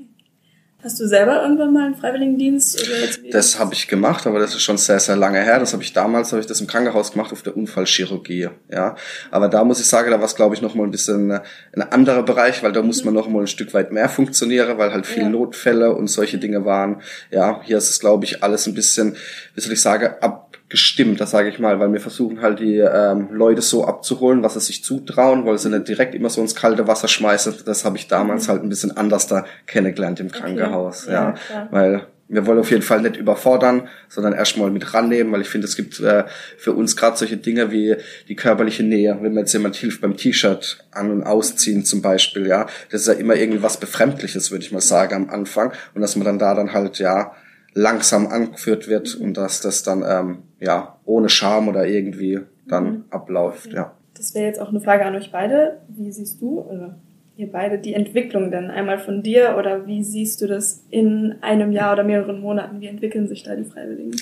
Hast 0.85 1.01
du 1.01 1.09
selber 1.09 1.43
irgendwann 1.43 1.73
mal 1.73 1.87
einen 1.87 1.95
Freiwilligendienst? 1.95 2.79
Oder 2.83 3.31
das 3.33 3.59
habe 3.59 3.73
ich 3.73 3.89
gemacht, 3.89 4.27
aber 4.27 4.39
das 4.39 4.55
ist 4.55 4.61
schon 4.61 4.77
sehr, 4.77 5.01
sehr 5.01 5.17
lange 5.17 5.41
her. 5.41 5.59
Das 5.59 5.73
habe 5.73 5.83
ich 5.83 5.95
damals, 5.95 6.31
habe 6.33 6.43
ich 6.43 6.47
das 6.47 6.61
im 6.61 6.67
Krankenhaus 6.67 7.13
gemacht 7.13 7.33
auf 7.33 7.41
der 7.41 7.57
Unfallchirurgie. 7.57 8.51
Ja, 8.71 8.95
aber 9.31 9.49
da 9.49 9.65
muss 9.65 9.81
ich 9.81 9.87
sagen, 9.87 10.11
da 10.11 10.19
war 10.19 10.27
es 10.27 10.35
glaube 10.35 10.55
ich 10.55 10.61
noch 10.61 10.75
mal 10.75 10.85
ein 10.85 10.91
bisschen 10.91 11.31
ein 11.73 11.83
anderer 11.91 12.23
Bereich, 12.23 12.63
weil 12.63 12.73
da 12.73 12.83
muss 12.83 13.03
man 13.03 13.15
noch 13.15 13.29
mal 13.29 13.41
ein 13.41 13.47
Stück 13.47 13.73
weit 13.73 13.93
mehr 13.93 14.11
funktionieren, 14.11 14.77
weil 14.77 14.93
halt 14.93 15.07
viele 15.07 15.25
ja. 15.25 15.31
Notfälle 15.31 15.95
und 15.95 16.09
solche 16.09 16.37
Dinge 16.37 16.67
waren. 16.67 17.01
Ja, 17.31 17.63
hier 17.65 17.79
ist 17.79 17.89
es 17.89 17.99
glaube 17.99 18.27
ich 18.27 18.43
alles 18.43 18.67
ein 18.67 18.75
bisschen, 18.75 19.17
wie 19.55 19.61
soll 19.63 19.73
ich 19.73 19.81
sagen, 19.81 20.11
ab 20.21 20.55
gestimmt, 20.75 21.21
das 21.21 21.31
sage 21.31 21.49
ich 21.49 21.61
mal, 21.61 21.79
weil 21.79 21.93
wir 21.93 22.01
versuchen 22.01 22.43
halt 22.43 22.59
die 22.59 22.79
ähm, 22.79 23.29
Leute 23.31 23.63
so 23.63 23.85
abzuholen, 23.85 24.43
was 24.43 24.55
sie 24.55 24.61
sich 24.61 24.83
zutrauen, 24.83 25.47
weil 25.47 25.57
sie 25.57 25.71
nicht 25.71 25.87
direkt 25.87 26.17
immer 26.17 26.31
so 26.31 26.41
ins 26.41 26.57
kalte 26.57 26.89
Wasser 26.89 27.07
schmeißen. 27.07 27.55
Das 27.65 27.85
habe 27.85 27.97
ich 27.97 28.09
damals 28.09 28.49
mhm. 28.49 28.51
halt 28.51 28.63
ein 28.65 28.69
bisschen 28.69 28.97
anders 28.97 29.29
da 29.29 29.45
kennengelernt 29.67 30.19
im 30.19 30.33
Krankenhaus, 30.33 31.05
okay. 31.05 31.13
ja, 31.13 31.35
ja 31.53 31.69
weil 31.71 32.07
wir 32.27 32.45
wollen 32.47 32.59
auf 32.59 32.71
jeden 32.73 32.83
Fall 32.83 33.03
nicht 33.03 33.17
überfordern, 33.17 33.89
sondern 34.09 34.33
erstmal 34.33 34.73
mit 34.73 34.95
rannehmen, 34.95 35.33
weil 35.33 35.43
ich 35.43 35.49
finde, 35.49 35.67
es 35.67 35.77
gibt 35.77 36.01
äh, 36.01 36.25
für 36.57 36.73
uns 36.73 36.97
gerade 36.97 37.17
solche 37.17 37.37
Dinge 37.37 37.71
wie 37.71 37.97
die 38.29 38.35
körperliche 38.35 38.83
Nähe, 38.83 39.17
wenn 39.21 39.35
mir 39.35 39.41
jetzt 39.41 39.53
jemand 39.53 39.77
hilft 39.77 40.01
beim 40.01 40.17
T-Shirt 40.17 40.85
an- 40.91 41.13
und 41.13 41.23
ausziehen 41.23 41.85
zum 41.85 42.03
Beispiel, 42.03 42.49
ja, 42.49 42.67
das 42.91 43.03
ist 43.03 43.07
ja 43.07 43.15
immer 43.15 43.37
irgendwie 43.37 43.63
was 43.63 43.79
Befremdliches, 43.79 44.51
würde 44.51 44.65
ich 44.65 44.73
mal 44.73 44.81
sagen, 44.81 45.15
am 45.15 45.31
Anfang. 45.31 45.73
Und 45.95 46.01
dass 46.01 46.17
man 46.17 46.25
dann 46.25 46.39
da 46.41 46.55
dann 46.55 46.73
halt, 46.73 46.99
ja, 46.99 47.33
langsam 47.75 48.29
angeführt 48.29 48.89
wird 48.89 49.15
und 49.17 49.37
dass 49.37 49.61
das 49.61 49.83
dann 49.83 50.05
ähm, 50.07 50.43
ja 50.61 50.99
ohne 51.05 51.29
Scham 51.29 51.69
oder 51.69 51.87
irgendwie 51.87 52.41
dann 52.67 52.85
mhm. 52.85 53.05
abläuft. 53.11 53.73
Ja. 53.73 53.95
Das 54.17 54.35
wäre 54.35 54.47
jetzt 54.47 54.61
auch 54.61 54.69
eine 54.69 54.81
Frage 54.81 55.05
an 55.05 55.15
euch 55.17 55.33
beide. 55.33 55.81
Wie 55.89 56.11
siehst 56.13 56.41
du 56.41 56.61
oder 56.61 56.97
ihr 57.37 57.51
beide 57.51 57.79
die 57.79 57.95
Entwicklung 57.95 58.51
denn 58.51 58.71
einmal 58.71 58.99
von 58.99 59.23
dir 59.23 59.57
oder 59.59 59.87
wie 59.87 60.05
siehst 60.05 60.41
du 60.41 60.47
das 60.47 60.85
in 60.91 61.35
einem 61.41 61.73
Jahr 61.73 61.95
oder 61.95 62.05
mehreren 62.05 62.41
Monaten? 62.41 62.81
Wie 62.81 62.87
entwickeln 62.87 63.27
sich 63.27 63.43
da 63.43 63.57
die 63.57 63.65
Freiwilligen? 63.65 64.13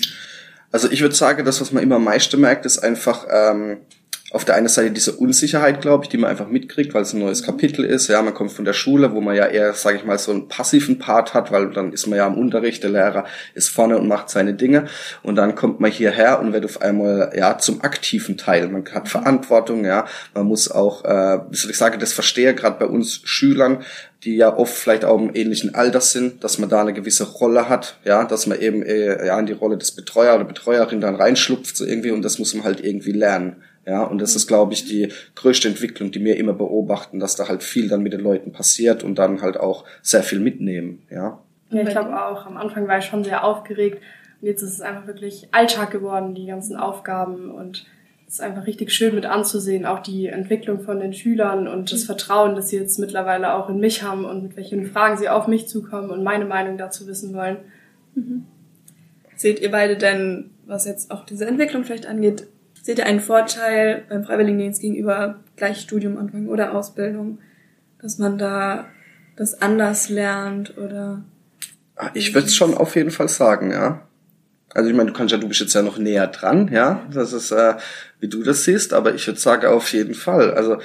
Also 0.71 0.89
ich 0.89 1.01
würde 1.01 1.13
sagen, 1.13 1.45
das, 1.45 1.61
was 1.61 1.71
man 1.71 1.83
immer 1.83 1.97
am 1.97 2.05
meisten 2.05 2.41
merkt, 2.41 2.65
ist 2.65 2.79
einfach 2.79 3.27
ähm, 3.31 3.77
auf 4.33 4.45
der 4.45 4.55
einen 4.55 4.67
Seite 4.67 4.89
diese 4.89 5.13
Unsicherheit, 5.13 5.79
glaube 5.79 6.05
ich, 6.05 6.09
die 6.09 6.17
man 6.17 6.31
einfach 6.31 6.47
mitkriegt, 6.47 6.95
weil 6.95 7.03
es 7.03 7.13
ein 7.13 7.19
neues 7.19 7.43
Kapitel 7.43 7.85
ist. 7.85 8.07
Ja, 8.07 8.19
man 8.23 8.33
kommt 8.33 8.51
von 8.51 8.65
der 8.65 8.73
Schule, 8.73 9.13
wo 9.13 9.21
man 9.21 9.35
ja 9.35 9.45
eher, 9.45 9.73
sage 9.73 9.97
ich 9.97 10.05
mal, 10.05 10.17
so 10.17 10.31
einen 10.31 10.47
passiven 10.47 10.97
Part 10.97 11.35
hat, 11.35 11.51
weil 11.51 11.69
dann 11.69 11.93
ist 11.93 12.07
man 12.07 12.17
ja 12.17 12.25
am 12.25 12.35
Unterricht, 12.35 12.81
der 12.81 12.89
Lehrer 12.89 13.25
ist 13.53 13.69
vorne 13.69 13.95
und 13.95 14.07
macht 14.07 14.31
seine 14.31 14.55
Dinge. 14.55 14.87
Und 15.21 15.35
dann 15.35 15.53
kommt 15.53 15.79
man 15.79 15.91
hierher 15.91 16.39
und 16.39 16.51
wird 16.51 16.65
auf 16.65 16.81
einmal 16.81 17.31
ja 17.37 17.59
zum 17.59 17.81
aktiven 17.81 18.35
Teil. 18.35 18.69
Man 18.69 18.83
hat 18.91 19.07
Verantwortung, 19.07 19.85
ja, 19.85 20.05
man 20.33 20.47
muss 20.47 20.69
auch, 20.71 21.05
äh, 21.05 21.39
wie 21.51 21.55
soll 21.55 21.69
ich 21.69 21.77
sagen, 21.77 21.99
das 21.99 22.11
verstehe 22.11 22.55
gerade 22.55 22.79
bei 22.79 22.87
uns 22.87 23.21
Schülern, 23.25 23.83
die 24.23 24.35
ja 24.35 24.57
oft 24.57 24.73
vielleicht 24.73 25.05
auch 25.05 25.19
im 25.19 25.35
ähnlichen 25.35 25.75
Alter 25.75 26.01
sind, 26.01 26.43
dass 26.43 26.57
man 26.57 26.69
da 26.69 26.81
eine 26.81 26.93
gewisse 26.93 27.25
Rolle 27.25 27.69
hat, 27.69 27.97
ja, 28.03 28.23
dass 28.23 28.47
man 28.47 28.59
eben 28.59 28.81
äh, 28.81 29.27
ja 29.27 29.37
in 29.37 29.45
die 29.45 29.53
Rolle 29.53 29.77
des 29.77 29.91
Betreuer 29.91 30.33
oder 30.33 30.45
Betreuerin 30.45 31.01
dann 31.01 31.15
reinschlupft 31.15 31.77
so 31.77 31.85
irgendwie 31.85 32.09
und 32.09 32.23
das 32.23 32.39
muss 32.39 32.55
man 32.55 32.63
halt 32.63 32.83
irgendwie 32.83 33.11
lernen. 33.11 33.57
Ja, 33.85 34.03
und 34.03 34.21
das 34.21 34.35
ist, 34.35 34.47
glaube 34.47 34.73
ich, 34.73 34.85
die 34.85 35.09
größte 35.35 35.67
Entwicklung, 35.67 36.11
die 36.11 36.23
wir 36.23 36.37
immer 36.37 36.53
beobachten, 36.53 37.19
dass 37.19 37.35
da 37.35 37.49
halt 37.49 37.63
viel 37.63 37.89
dann 37.89 38.01
mit 38.01 38.13
den 38.13 38.21
Leuten 38.21 38.53
passiert 38.53 39.03
und 39.03 39.19
dann 39.19 39.41
halt 39.41 39.57
auch 39.57 39.83
sehr 40.01 40.23
viel 40.23 40.39
mitnehmen, 40.39 41.03
ja. 41.09 41.39
Ja, 41.69 41.81
ich 41.81 41.89
glaube 41.89 42.25
auch. 42.25 42.45
Am 42.45 42.55
Anfang 42.55 42.87
war 42.87 42.99
ich 42.99 43.05
schon 43.05 43.23
sehr 43.23 43.43
aufgeregt 43.43 44.01
und 44.39 44.47
jetzt 44.47 44.61
ist 44.61 44.73
es 44.73 44.81
einfach 44.81 45.07
wirklich 45.07 45.47
Alltag 45.51 45.91
geworden, 45.91 46.35
die 46.35 46.45
ganzen 46.45 46.77
Aufgaben 46.77 47.51
und 47.51 47.85
es 48.27 48.35
ist 48.35 48.41
einfach 48.41 48.67
richtig 48.67 48.91
schön 48.91 49.15
mit 49.15 49.25
anzusehen, 49.25 49.85
auch 49.85 49.99
die 49.99 50.27
Entwicklung 50.27 50.81
von 50.81 50.99
den 50.99 51.13
Schülern 51.13 51.67
und 51.67 51.91
das 51.91 52.05
Vertrauen, 52.05 52.55
das 52.55 52.69
sie 52.69 52.77
jetzt 52.77 52.99
mittlerweile 52.99 53.53
auch 53.53 53.69
in 53.69 53.79
mich 53.79 54.01
haben 54.01 54.23
und 54.23 54.43
mit 54.43 54.55
welchen 54.55 54.85
Fragen 54.85 55.17
sie 55.17 55.29
auf 55.29 55.47
mich 55.47 55.67
zukommen 55.67 56.09
und 56.09 56.23
meine 56.23 56.45
Meinung 56.45 56.77
dazu 56.77 57.05
wissen 57.07 57.33
wollen. 57.33 57.57
Mhm. 58.15 58.45
Seht 59.35 59.59
ihr 59.59 59.71
beide 59.71 59.97
denn, 59.97 60.51
was 60.65 60.85
jetzt 60.85 61.11
auch 61.11 61.25
diese 61.25 61.45
Entwicklung 61.45 61.83
vielleicht 61.83 62.05
angeht, 62.05 62.47
Seht 62.83 62.97
ihr 62.97 63.05
einen 63.05 63.21
Vorteil 63.21 64.03
beim 64.09 64.25
Freiwilligendienst 64.25 64.81
gegenüber 64.81 65.39
gleich 65.55 65.79
Studium 65.79 66.17
anfangen 66.17 66.49
oder 66.49 66.75
Ausbildung, 66.75 67.39
dass 68.01 68.17
man 68.17 68.37
da 68.37 68.85
das 69.37 69.61
anders 69.61 70.09
lernt 70.09 70.77
oder? 70.77 71.23
Ah, 71.95 72.09
ich 72.13 72.33
würde 72.33 72.47
es 72.47 72.55
schon 72.55 72.75
auf 72.75 72.97
jeden 72.97 73.09
Fall 73.09 73.29
sagen, 73.29 73.71
ja. 73.71 74.05
Also 74.73 74.89
ich 74.89 74.95
meine, 74.95 75.11
du 75.11 75.17
kannst 75.17 75.31
ja, 75.31 75.37
du 75.37 75.47
bist 75.47 75.61
jetzt 75.61 75.73
ja 75.73 75.81
noch 75.81 75.97
näher 75.97 76.27
dran, 76.27 76.67
ja. 76.73 77.07
Das 77.09 77.31
ist, 77.31 77.51
äh, 77.51 77.75
wie 78.19 78.27
du 78.27 78.43
das 78.43 78.65
siehst, 78.65 78.93
aber 78.93 79.13
ich 79.13 79.25
würde 79.27 79.39
sagen 79.39 79.67
auf 79.67 79.93
jeden 79.93 80.13
Fall. 80.13 80.53
Also 80.53 80.79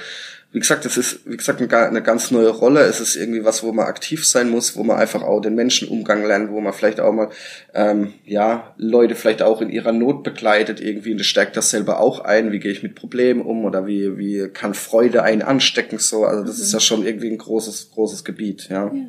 wie 0.51 0.59
gesagt, 0.59 0.83
es 0.85 0.97
ist, 0.97 1.29
wie 1.29 1.37
gesagt, 1.37 1.61
eine 1.61 2.01
ganz 2.01 2.31
neue 2.31 2.49
Rolle. 2.49 2.81
Es 2.81 2.99
ist 2.99 3.15
irgendwie 3.15 3.45
was, 3.45 3.61
wo 3.61 3.71
man 3.71 3.85
aktiv 3.85 4.25
sein 4.25 4.49
muss, 4.49 4.75
wo 4.75 4.83
man 4.83 4.97
einfach 4.97 5.21
auch 5.21 5.41
den 5.41 5.53
Menschenumgang 5.53 6.25
lernt, 6.25 6.49
wo 6.49 6.59
man 6.59 6.73
vielleicht 6.73 6.99
auch 6.99 7.13
mal, 7.13 7.29
ähm, 7.75 8.13
ja, 8.25 8.73
Leute 8.77 9.13
vielleicht 9.13 9.43
auch 9.43 9.61
in 9.61 9.69
ihrer 9.69 9.91
Not 9.91 10.23
begleitet 10.23 10.81
irgendwie 10.81 11.11
und 11.11 11.19
das 11.19 11.27
stärkt 11.27 11.55
das 11.55 11.69
selber 11.69 11.99
auch 11.99 12.21
ein. 12.21 12.51
Wie 12.51 12.59
gehe 12.59 12.71
ich 12.71 12.81
mit 12.81 12.95
Problemen 12.95 13.41
um 13.41 13.63
oder 13.63 13.85
wie, 13.85 14.17
wie 14.17 14.49
kann 14.49 14.73
Freude 14.73 15.21
einen 15.21 15.43
anstecken 15.43 15.99
so? 15.99 16.25
Also 16.25 16.43
das 16.43 16.57
mhm. 16.57 16.63
ist 16.63 16.73
ja 16.73 16.79
schon 16.79 17.05
irgendwie 17.05 17.29
ein 17.29 17.37
großes, 17.37 17.91
großes 17.91 18.23
Gebiet, 18.23 18.69
ja. 18.69 18.85
ja. 18.87 19.05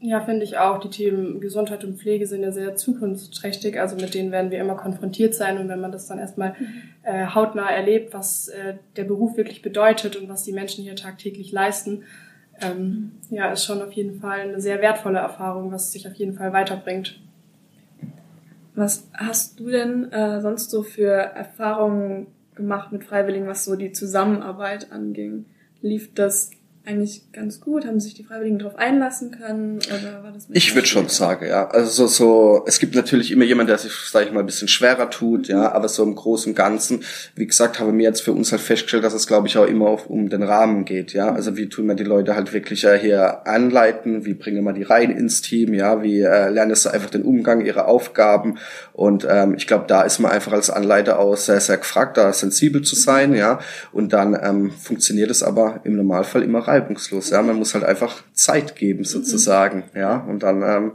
Ja, 0.00 0.20
finde 0.20 0.44
ich 0.44 0.58
auch. 0.58 0.78
Die 0.78 0.90
Themen 0.90 1.40
Gesundheit 1.40 1.82
und 1.82 1.98
Pflege 1.98 2.26
sind 2.26 2.42
ja 2.42 2.52
sehr 2.52 2.76
zukunftsträchtig. 2.76 3.80
Also 3.80 3.96
mit 3.96 4.12
denen 4.12 4.30
werden 4.30 4.50
wir 4.50 4.60
immer 4.60 4.74
konfrontiert 4.74 5.34
sein. 5.34 5.58
Und 5.58 5.68
wenn 5.68 5.80
man 5.80 5.90
das 5.90 6.06
dann 6.06 6.18
erstmal 6.18 6.50
mhm. 6.50 6.66
äh, 7.02 7.26
hautnah 7.26 7.70
erlebt, 7.70 8.12
was 8.12 8.48
äh, 8.48 8.74
der 8.96 9.04
Beruf 9.04 9.36
wirklich 9.36 9.62
bedeutet 9.62 10.16
und 10.16 10.28
was 10.28 10.42
die 10.42 10.52
Menschen 10.52 10.84
hier 10.84 10.96
tagtäglich 10.96 11.50
leisten, 11.50 12.02
ähm, 12.60 13.12
ja, 13.30 13.50
ist 13.50 13.64
schon 13.64 13.82
auf 13.82 13.92
jeden 13.92 14.20
Fall 14.20 14.40
eine 14.40 14.60
sehr 14.60 14.80
wertvolle 14.80 15.18
Erfahrung, 15.18 15.72
was 15.72 15.92
sich 15.92 16.06
auf 16.06 16.14
jeden 16.14 16.34
Fall 16.34 16.52
weiterbringt. 16.52 17.20
Was 18.74 19.08
hast 19.14 19.58
du 19.58 19.70
denn 19.70 20.12
äh, 20.12 20.40
sonst 20.42 20.70
so 20.70 20.82
für 20.82 21.10
Erfahrungen 21.10 22.26
gemacht 22.54 22.92
mit 22.92 23.04
Freiwilligen, 23.04 23.46
was 23.46 23.64
so 23.64 23.76
die 23.76 23.92
Zusammenarbeit 23.92 24.92
anging? 24.92 25.46
Lief 25.80 26.12
das 26.14 26.50
eigentlich 26.86 27.32
ganz 27.32 27.60
gut? 27.60 27.84
Haben 27.84 27.98
sich 27.98 28.14
die 28.14 28.22
Freiwilligen 28.22 28.58
darauf 28.58 28.76
einlassen 28.76 29.32
können? 29.32 29.78
Oder 29.78 30.22
war 30.22 30.32
das 30.32 30.46
ich 30.50 30.74
würde 30.74 30.86
schon 30.86 31.08
sagen, 31.08 31.46
ja. 31.46 31.68
Also 31.68 31.90
so, 31.90 32.06
so, 32.06 32.64
es 32.66 32.78
gibt 32.78 32.94
natürlich 32.94 33.32
immer 33.32 33.44
jemand, 33.44 33.68
der 33.68 33.78
sich, 33.78 33.92
sage 33.92 34.26
ich 34.26 34.32
mal, 34.32 34.40
ein 34.40 34.46
bisschen 34.46 34.68
schwerer 34.68 35.10
tut, 35.10 35.48
ja, 35.48 35.72
aber 35.72 35.88
so 35.88 36.04
im 36.04 36.14
Großen 36.14 36.52
und 36.52 36.56
Ganzen, 36.56 37.02
wie 37.34 37.46
gesagt, 37.46 37.80
haben 37.80 37.98
wir 37.98 38.04
jetzt 38.04 38.22
für 38.22 38.32
uns 38.32 38.52
halt 38.52 38.60
festgestellt, 38.62 39.02
dass 39.02 39.14
es, 39.14 39.26
glaube 39.26 39.48
ich, 39.48 39.58
auch 39.58 39.66
immer 39.66 39.88
auf, 39.88 40.06
um 40.06 40.28
den 40.28 40.44
Rahmen 40.44 40.84
geht, 40.84 41.12
ja. 41.12 41.32
Also 41.32 41.56
wie 41.56 41.68
tun 41.68 41.86
wir 41.86 41.96
die 41.96 42.04
Leute 42.04 42.36
halt 42.36 42.52
wirklich 42.52 42.84
äh, 42.84 42.98
hier 42.98 43.46
anleiten, 43.48 44.24
wie 44.24 44.34
bringen 44.34 44.62
wir 44.62 44.72
die 44.72 44.84
rein 44.84 45.10
ins 45.10 45.42
Team, 45.42 45.74
ja, 45.74 46.02
wie 46.02 46.20
äh, 46.20 46.50
lernen 46.50 46.74
sie 46.76 46.92
einfach 46.92 47.10
den 47.10 47.22
Umgang, 47.22 47.64
ihre 47.64 47.86
Aufgaben 47.86 48.58
und 48.92 49.26
ähm, 49.28 49.54
ich 49.56 49.66
glaube, 49.66 49.86
da 49.88 50.02
ist 50.02 50.20
man 50.20 50.30
einfach 50.30 50.52
als 50.52 50.70
Anleiter 50.70 51.18
auch 51.18 51.36
sehr, 51.36 51.60
sehr 51.60 51.78
gefragt, 51.78 52.16
da 52.16 52.32
sensibel 52.32 52.82
zu 52.82 52.94
sein, 52.94 53.34
ja. 53.34 53.58
Und 53.92 54.12
dann 54.12 54.38
ähm, 54.40 54.70
funktioniert 54.70 55.30
es 55.30 55.42
aber 55.42 55.80
im 55.82 55.96
Normalfall 55.96 56.42
immer 56.42 56.60
rein 56.60 56.75
reibungslos. 56.76 57.30
Ja, 57.30 57.42
man 57.42 57.56
muss 57.56 57.74
halt 57.74 57.84
einfach 57.84 58.22
Zeit 58.32 58.76
geben 58.76 59.04
sozusagen. 59.04 59.84
Ja, 59.94 60.18
und 60.18 60.42
dann 60.42 60.62
ähm, 60.62 60.92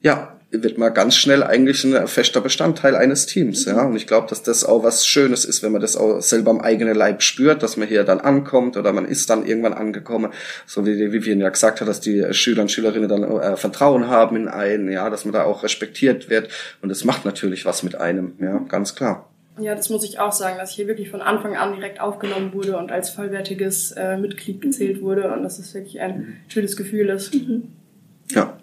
ja 0.00 0.38
wird 0.50 0.78
man 0.78 0.94
ganz 0.94 1.14
schnell 1.14 1.42
eigentlich 1.42 1.84
ein 1.84 2.08
fester 2.08 2.40
Bestandteil 2.40 2.96
eines 2.96 3.26
Teams, 3.26 3.66
ja. 3.66 3.82
Und 3.82 3.96
ich 3.96 4.06
glaube, 4.06 4.28
dass 4.28 4.42
das 4.42 4.64
auch 4.64 4.82
was 4.82 5.06
Schönes 5.06 5.44
ist, 5.44 5.62
wenn 5.62 5.72
man 5.72 5.82
das 5.82 5.94
auch 5.94 6.22
selber 6.22 6.50
am 6.50 6.60
eigenen 6.60 6.94
Leib 6.94 7.22
spürt, 7.22 7.62
dass 7.62 7.76
man 7.76 7.86
hier 7.86 8.02
dann 8.04 8.20
ankommt 8.20 8.78
oder 8.78 8.94
man 8.94 9.04
ist 9.04 9.28
dann 9.28 9.44
irgendwann 9.44 9.74
angekommen, 9.74 10.32
so 10.64 10.86
wie 10.86 10.96
die 10.96 11.12
Vivian 11.12 11.40
ja 11.40 11.50
gesagt 11.50 11.80
hat, 11.82 11.88
dass 11.88 12.00
die 12.00 12.32
Schüler 12.32 12.62
und 12.62 12.70
Schülerinnen 12.70 13.08
dann 13.08 13.24
äh, 13.24 13.56
Vertrauen 13.56 14.08
haben 14.08 14.36
in 14.36 14.48
einen, 14.48 14.90
ja, 14.90 15.10
dass 15.10 15.26
man 15.26 15.34
da 15.34 15.44
auch 15.44 15.62
respektiert 15.62 16.30
wird 16.30 16.48
und 16.80 16.88
das 16.88 17.04
macht 17.04 17.26
natürlich 17.26 17.66
was 17.66 17.82
mit 17.82 17.96
einem, 17.96 18.32
ja, 18.40 18.58
ganz 18.68 18.94
klar. 18.94 19.28
Ja, 19.60 19.74
das 19.74 19.90
muss 19.90 20.04
ich 20.04 20.18
auch 20.18 20.32
sagen, 20.32 20.58
dass 20.58 20.70
ich 20.70 20.76
hier 20.76 20.86
wirklich 20.86 21.10
von 21.10 21.20
Anfang 21.20 21.56
an 21.56 21.74
direkt 21.74 22.00
aufgenommen 22.00 22.52
wurde 22.52 22.76
und 22.78 22.92
als 22.92 23.10
vollwertiges 23.10 23.92
äh, 23.92 24.16
Mitglied 24.16 24.60
gezählt 24.60 25.02
wurde 25.02 25.32
und 25.32 25.42
dass 25.42 25.58
es 25.58 25.74
wirklich 25.74 26.00
ein 26.00 26.38
schönes 26.48 26.76
Gefühl 26.76 27.08
ist. 27.08 27.34
Mhm. 27.34 27.72
Ja. 28.30 28.58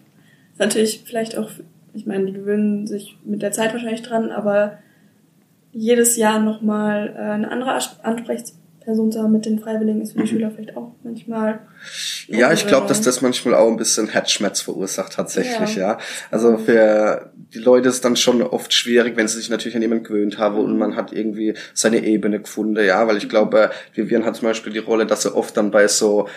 Ist 0.53 0.59
natürlich 0.59 1.03
vielleicht 1.05 1.37
auch, 1.37 1.49
ich 1.93 2.05
meine, 2.05 2.25
die 2.25 2.33
gewöhnen 2.33 2.87
sich 2.87 3.17
mit 3.23 3.41
der 3.41 3.51
Zeit 3.51 3.73
wahrscheinlich 3.73 4.03
dran, 4.03 4.31
aber 4.31 4.79
jedes 5.71 6.15
Jahr 6.15 6.39
nochmal 6.39 7.13
äh, 7.15 7.19
eine 7.19 7.51
andere 7.51 7.71
Ansprechperson 8.03 8.64
zu 8.85 9.21
haben 9.21 9.31
mit 9.31 9.45
den 9.45 9.59
Freiwilligen 9.59 10.01
ist 10.01 10.11
für 10.11 10.19
die 10.19 10.23
mhm. 10.23 10.27
Schüler 10.27 10.51
vielleicht 10.51 10.77
auch 10.77 10.93
manchmal. 11.03 11.59
Ja, 12.27 12.51
ich 12.53 12.67
glaube, 12.67 12.87
dass 12.87 13.01
das 13.01 13.21
manchmal 13.21 13.55
auch 13.55 13.67
ein 13.67 13.77
bisschen 13.77 14.07
Herzschmerz 14.07 14.61
verursacht 14.61 15.13
tatsächlich, 15.13 15.75
ja. 15.75 15.93
ja. 15.93 15.97
Also 16.31 16.57
für 16.57 17.31
die 17.35 17.59
Leute 17.59 17.89
ist 17.89 18.05
dann 18.05 18.15
schon 18.15 18.41
oft 18.41 18.73
schwierig, 18.73 19.17
wenn 19.17 19.27
sie 19.27 19.37
sich 19.37 19.49
natürlich 19.49 19.75
an 19.75 19.81
jemanden 19.81 20.03
gewöhnt 20.03 20.37
haben 20.37 20.57
und 20.57 20.77
man 20.77 20.95
hat 20.95 21.13
irgendwie 21.13 21.55
seine 21.73 22.03
Ebene 22.03 22.39
gefunden, 22.39 22.83
ja, 22.85 23.07
weil 23.07 23.17
ich 23.17 23.29
glaube, 23.29 23.71
Vivian 23.93 24.25
hat 24.25 24.35
zum 24.35 24.47
Beispiel 24.47 24.73
die 24.73 24.79
Rolle, 24.79 25.05
dass 25.05 25.25
er 25.25 25.35
oft 25.35 25.57
dann 25.57 25.71
bei 25.71 25.87
so 25.87 26.27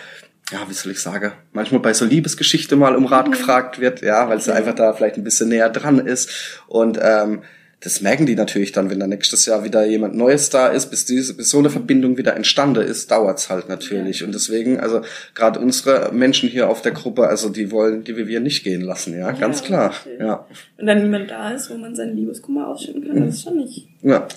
ja, 0.51 0.67
wie 0.67 0.73
soll 0.73 0.93
ich 0.93 0.99
sagen, 0.99 1.33
manchmal 1.51 1.81
bei 1.81 1.93
so 1.93 2.05
Liebesgeschichte 2.05 2.75
mal 2.75 2.95
um 2.95 3.05
Rat 3.05 3.27
mhm. 3.27 3.31
gefragt 3.33 3.79
wird, 3.79 4.01
ja, 4.01 4.29
weil 4.29 4.41
sie 4.41 4.53
einfach 4.53 4.73
da 4.73 4.93
vielleicht 4.93 5.17
ein 5.17 5.23
bisschen 5.23 5.49
näher 5.49 5.69
dran 5.69 5.99
ist. 5.99 6.59
Und 6.67 6.97
ähm, 6.99 7.43
das 7.81 8.01
merken 8.01 8.25
die 8.25 8.35
natürlich 8.35 8.73
dann, 8.73 8.89
wenn 8.89 8.99
da 8.99 9.07
nächstes 9.07 9.45
Jahr 9.45 9.63
wieder 9.63 9.85
jemand 9.85 10.15
Neues 10.15 10.49
da 10.49 10.67
ist, 10.67 10.87
bis 10.89 11.05
diese, 11.05 11.35
bis 11.35 11.49
so 11.49 11.59
eine 11.59 11.69
Verbindung 11.69 12.17
wieder 12.17 12.35
entstanden 12.35 12.83
ist, 12.83 13.09
dauert's 13.09 13.49
halt 13.49 13.69
natürlich. 13.69 14.19
Ja. 14.19 14.25
Und 14.25 14.35
deswegen, 14.35 14.79
also 14.79 15.01
gerade 15.33 15.59
unsere 15.59 16.11
Menschen 16.11 16.49
hier 16.49 16.69
auf 16.69 16.81
der 16.81 16.91
Gruppe, 16.91 17.27
also 17.27 17.47
die 17.47 17.71
wollen 17.71 18.03
die 18.03 18.17
wir 18.17 18.39
nicht 18.41 18.63
gehen 18.63 18.81
lassen, 18.81 19.13
ja, 19.13 19.29
ja 19.29 19.31
ganz 19.31 19.63
klar. 19.63 19.91
Natürlich. 19.91 20.19
Ja. 20.19 20.45
Und 20.77 20.87
dann 20.87 21.03
niemand 21.03 21.31
da 21.31 21.51
ist, 21.51 21.69
wo 21.69 21.75
man 21.75 21.95
seinen 21.95 22.17
Liebeskummer 22.17 22.67
ausschütten 22.67 23.07
kann, 23.07 23.25
das 23.25 23.35
ist 23.35 23.43
schon 23.43 23.57
nicht. 23.57 23.87
Ja. 24.01 24.27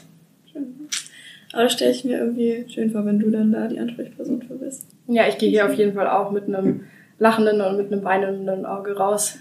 Schön. 0.52 0.66
Aber 1.52 1.68
stelle 1.68 1.90
ich 1.90 2.04
mir 2.04 2.18
irgendwie 2.18 2.64
schön 2.72 2.92
vor, 2.92 3.04
wenn 3.04 3.18
du 3.18 3.30
dann 3.30 3.50
da 3.50 3.66
die 3.66 3.80
Ansprechperson 3.80 4.42
für 4.42 4.54
bist. 4.54 4.86
Ja, 5.08 5.26
ich 5.26 5.38
gehe 5.38 5.50
hier 5.50 5.66
auf 5.66 5.74
jeden 5.74 5.94
Fall 5.94 6.08
auch 6.08 6.30
mit 6.30 6.46
einem 6.46 6.84
lachenden 7.18 7.60
und 7.60 7.76
mit 7.76 7.92
einem 7.92 8.04
weinenden 8.04 8.66
Auge 8.66 8.96
raus. 8.96 9.38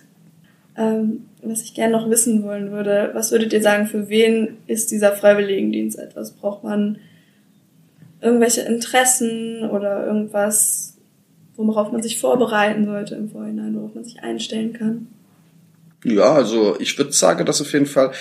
Ähm, 0.76 1.26
was 1.44 1.64
ich 1.64 1.74
gerne 1.74 1.94
noch 1.94 2.10
wissen 2.10 2.44
wollen 2.44 2.72
würde, 2.72 3.12
was 3.14 3.32
würdet 3.32 3.54
ihr 3.54 3.62
sagen, 3.62 3.88
für 3.88 4.10
wen 4.10 4.58
ist 4.68 4.92
dieser 4.92 5.14
Freiwilligendienst 5.14 5.98
etwas? 5.98 6.32
Braucht 6.32 6.64
man 6.64 7.00
irgendwelche 8.22 8.62
Interessen 8.62 9.70
oder 9.70 10.06
irgendwas, 10.06 10.98
worauf 11.56 11.92
man 11.92 12.04
sich 12.04 12.20
vorbereiten 12.20 12.86
sollte 12.86 13.16
im 13.16 13.30
Vorhinein, 13.30 13.76
worauf 13.76 13.96
man 13.96 14.04
sich 14.04 14.22
einstellen 14.22 14.74
kann? 14.74 15.08
Ja, 16.04 16.34
also 16.34 16.80
ich 16.80 16.98
würde 16.98 17.12
sagen, 17.12 17.46
dass 17.46 17.62
auf 17.62 17.74
jeden 17.74 17.86
Fall 17.86 18.12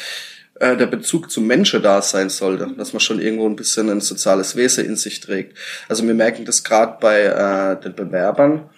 äh, 0.61 0.77
der 0.77 0.87
Bezug 0.87 1.31
zum 1.31 1.47
Menschen 1.47 1.83
da 1.83 2.03
sein 2.03 2.29
sollte, 2.29 2.75
dass 2.77 2.93
man 2.93 3.01
schon 3.01 3.21
irgendwo 3.21 3.47
ein 3.47 3.57
bisschen 3.57 3.89
ein 3.89 4.01
soziales 4.01 4.57
Wesen 4.57 4.85
in 4.85 4.97
sich 4.97 5.21
trägt. 5.21 5.57
Also 5.89 6.07
wir 6.07 6.15
merken 6.15 6.45
das 6.45 6.65
gerade 6.65 6.99
bei 7.01 7.23
äh, 7.23 7.81
den 7.83 7.95
Bewerbern. 7.95 8.69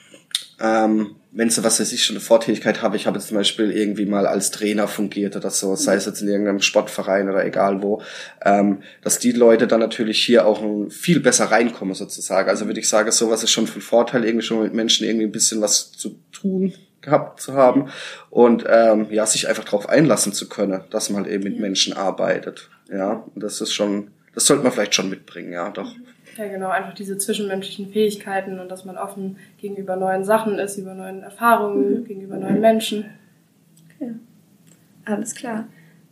Ähm, 0.63 1.17
wenn 1.33 1.51
sie, 1.51 1.65
was 1.65 1.81
weiß 1.81 1.93
ich, 1.93 2.05
schon 2.05 2.17
eine 2.17 2.25
Vortätigkeit 2.25 2.83
habe, 2.83 2.97
ich 2.97 3.07
habe 3.07 3.19
jetzt 3.19 3.29
zum 3.29 3.37
Beispiel 3.37 3.73
irgendwie 3.73 4.07
mal 4.07 4.27
als 4.27 4.51
Trainer 4.51 4.87
fungiert 4.87 5.35
oder 5.35 5.51
so, 5.51 5.75
sei 5.75 5.95
es 5.95 6.07
jetzt 6.07 6.21
in 6.21 6.29
irgendeinem 6.29 6.61
Sportverein 6.61 7.29
oder 7.29 7.45
egal 7.45 7.83
wo, 7.83 8.03
ähm, 8.45 8.83
dass 9.03 9.19
die 9.19 9.33
Leute 9.33 9.67
dann 9.67 9.81
natürlich 9.81 10.23
hier 10.23 10.47
auch 10.47 10.63
viel 10.91 11.21
besser 11.21 11.47
reinkommen 11.47 11.95
sozusagen. 11.95 12.49
Also 12.49 12.67
würde 12.67 12.81
ich 12.81 12.89
sagen, 12.89 13.11
sowas 13.11 13.43
ist 13.43 13.51
schon 13.51 13.67
von 13.67 13.81
Vorteil, 13.83 14.25
irgendwie 14.25 14.47
schon 14.47 14.63
mit 14.63 14.75
Menschen 14.75 15.07
irgendwie 15.07 15.27
ein 15.27 15.33
bisschen 15.33 15.61
was 15.61 15.91
zu 15.91 16.21
tun 16.31 16.75
gehabt 17.01 17.41
zu 17.41 17.55
haben 17.55 17.91
und 18.31 18.65
ähm, 18.69 19.09
ja, 19.11 19.27
sich 19.27 19.49
einfach 19.49 19.65
darauf 19.65 19.89
einlassen 19.89 20.33
zu 20.33 20.49
können, 20.49 20.85
dass 20.91 21.11
man 21.11 21.25
halt 21.25 21.33
eben 21.33 21.43
mit 21.43 21.59
Menschen 21.59 21.95
arbeitet. 21.95 22.71
Ja, 22.89 23.25
und 23.35 23.43
das 23.43 23.61
ist 23.61 23.73
schon, 23.73 24.13
das 24.35 24.47
sollte 24.47 24.63
man 24.63 24.71
vielleicht 24.71 24.95
schon 24.95 25.11
mitbringen, 25.11 25.53
ja, 25.53 25.71
doch. 25.71 25.93
Ja, 26.37 26.49
genau, 26.49 26.69
einfach 26.69 26.95
diese 26.95 27.19
zwischenmenschlichen 27.19 27.93
Fähigkeiten 27.93 28.59
und 28.59 28.71
dass 28.71 28.85
man 28.85 28.97
offen 28.97 29.37
gegenüber 29.59 29.97
neuen 29.97 30.25
Sachen 30.25 30.59
ist, 30.59 30.79
über 30.79 30.95
neuen 30.95 31.23
Erfahrungen, 31.23 32.01
mhm. 32.01 32.05
gegenüber 32.05 32.37
neuen 32.37 32.61
Menschen. 32.61 33.05
Okay. 33.97 34.13
Alles 35.05 35.35
klar. 35.35 35.67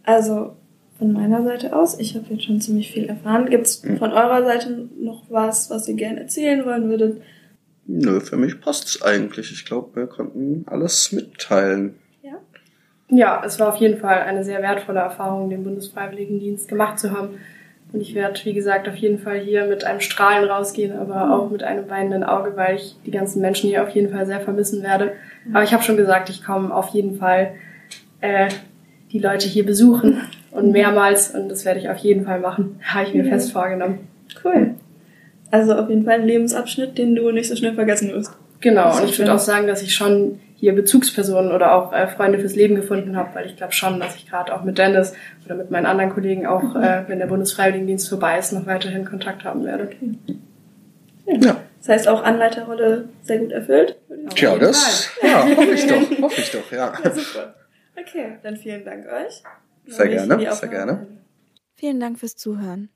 Also 0.04 0.56
von 0.98 1.12
meiner 1.12 1.42
Seite 1.42 1.74
aus, 1.74 1.98
ich 1.98 2.14
habe 2.14 2.26
jetzt 2.28 2.44
schon 2.44 2.60
ziemlich 2.60 2.92
viel 2.92 3.06
erfahren. 3.06 3.48
Gibt 3.48 3.66
es 3.66 3.82
mhm. 3.82 3.96
von 3.96 4.12
eurer 4.12 4.44
Seite 4.44 4.88
noch 4.98 5.22
was, 5.30 5.70
was 5.70 5.88
ihr 5.88 5.94
gerne 5.94 6.20
erzählen 6.20 6.64
wollen 6.66 6.88
würdet? 6.90 7.22
Nö, 7.86 8.20
für 8.20 8.36
mich 8.36 8.60
passt's 8.60 9.00
eigentlich. 9.02 9.50
Ich 9.50 9.64
glaube, 9.64 9.96
wir 9.96 10.06
konnten 10.06 10.64
alles 10.66 11.12
mitteilen. 11.12 11.94
Ja? 12.22 12.34
Ja, 13.08 13.42
es 13.44 13.58
war 13.58 13.70
auf 13.70 13.76
jeden 13.76 13.98
Fall 13.98 14.20
eine 14.20 14.44
sehr 14.44 14.60
wertvolle 14.60 15.00
Erfahrung, 15.00 15.48
den 15.48 15.64
Bundesfreiwilligendienst 15.64 16.68
gemacht 16.68 16.98
zu 16.98 17.10
haben. 17.10 17.30
Und 17.92 18.00
ich 18.00 18.14
werde, 18.14 18.38
wie 18.44 18.52
gesagt, 18.52 18.88
auf 18.88 18.96
jeden 18.96 19.18
Fall 19.18 19.38
hier 19.38 19.66
mit 19.66 19.84
einem 19.84 20.00
Strahlen 20.00 20.48
rausgehen, 20.48 20.96
aber 20.96 21.34
auch 21.34 21.50
mit 21.50 21.62
einem 21.62 21.90
weinenden 21.90 22.22
Auge, 22.22 22.52
weil 22.54 22.76
ich 22.76 22.94
die 23.04 23.10
ganzen 23.10 23.40
Menschen 23.40 23.68
hier 23.68 23.82
auf 23.82 23.90
jeden 23.90 24.12
Fall 24.12 24.26
sehr 24.26 24.40
vermissen 24.40 24.82
werde. 24.82 25.12
Mhm. 25.44 25.56
Aber 25.56 25.64
ich 25.64 25.72
habe 25.72 25.82
schon 25.82 25.96
gesagt, 25.96 26.28
ich 26.30 26.44
komme 26.44 26.72
auf 26.72 26.90
jeden 26.90 27.18
Fall 27.18 27.52
äh, 28.20 28.48
die 29.10 29.18
Leute 29.18 29.48
hier 29.48 29.66
besuchen 29.66 30.20
und 30.52 30.66
mhm. 30.66 30.72
mehrmals 30.72 31.34
und 31.34 31.48
das 31.48 31.64
werde 31.64 31.80
ich 31.80 31.88
auf 31.88 31.98
jeden 31.98 32.24
Fall 32.24 32.38
machen. 32.38 32.78
Habe 32.82 33.06
ich 33.08 33.14
mir 33.14 33.24
ja. 33.24 33.30
fest 33.30 33.52
vorgenommen. 33.52 34.06
Cool. 34.44 34.74
Also 35.50 35.74
auf 35.74 35.88
jeden 35.88 36.04
Fall 36.04 36.20
ein 36.20 36.26
Lebensabschnitt, 36.26 36.96
den 36.96 37.16
du 37.16 37.32
nicht 37.32 37.48
so 37.48 37.56
schnell 37.56 37.74
vergessen 37.74 38.12
wirst. 38.12 38.32
Genau, 38.60 38.96
und 38.96 39.08
ich 39.08 39.18
würde 39.18 39.34
auch 39.34 39.38
sagen, 39.38 39.66
dass 39.66 39.82
ich 39.82 39.94
schon 39.94 40.38
hier 40.60 40.74
Bezugspersonen 40.74 41.52
oder 41.52 41.74
auch 41.74 41.92
äh, 41.92 42.06
Freunde 42.06 42.38
fürs 42.38 42.54
Leben 42.54 42.74
gefunden 42.74 43.16
habe, 43.16 43.34
weil 43.34 43.46
ich 43.46 43.56
glaube 43.56 43.72
schon, 43.72 43.98
dass 43.98 44.14
ich 44.16 44.28
gerade 44.28 44.54
auch 44.54 44.62
mit 44.62 44.76
Dennis 44.76 45.14
oder 45.46 45.54
mit 45.54 45.70
meinen 45.70 45.86
anderen 45.86 46.10
Kollegen 46.10 46.46
auch, 46.46 46.76
äh, 46.76 47.04
wenn 47.08 47.18
der 47.18 47.26
Bundesfreiwilligendienst 47.26 48.08
vorbei 48.08 48.38
ist, 48.38 48.52
noch 48.52 48.66
weiterhin 48.66 49.06
Kontakt 49.06 49.44
haben 49.44 49.64
werde. 49.64 49.84
Okay. 49.84 50.12
Ja. 51.26 51.38
ja. 51.38 51.56
Das 51.78 51.88
heißt 51.88 52.08
auch 52.08 52.22
Anleiterrolle 52.22 53.08
sehr 53.22 53.38
gut 53.38 53.52
erfüllt. 53.52 53.96
Tja, 54.34 54.58
das 54.58 55.08
ja, 55.22 55.44
hoffe 55.56 55.70
ich 55.72 55.86
doch, 55.86 56.22
hoffe 56.22 56.40
ich 56.42 56.50
doch, 56.50 56.70
ja. 56.70 56.92
ja. 57.02 57.10
Super. 57.10 57.54
Okay, 57.98 58.36
dann 58.42 58.56
vielen 58.58 58.84
Dank 58.84 59.06
euch. 59.06 59.42
Sehr 59.86 60.08
gerne, 60.08 60.52
sehr 60.54 60.68
gerne. 60.68 61.06
Vielen 61.74 62.00
Dank 62.00 62.18
fürs 62.18 62.36
Zuhören. 62.36 62.90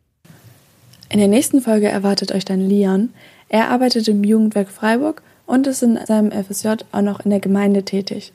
In 1.10 1.18
der 1.18 1.28
nächsten 1.28 1.62
Folge 1.62 1.88
erwartet 1.88 2.32
euch 2.32 2.44
dann 2.44 2.60
Leon. 2.60 3.14
Er 3.48 3.70
arbeitet 3.70 4.06
im 4.08 4.22
Jugendwerk 4.22 4.68
Freiburg 4.68 5.22
und 5.46 5.66
ist 5.66 5.82
in 5.82 5.98
seinem 6.06 6.30
FSJ 6.30 6.68
auch 6.92 7.02
noch 7.02 7.24
in 7.24 7.30
der 7.30 7.40
Gemeinde 7.40 7.84
tätig. 7.84 8.32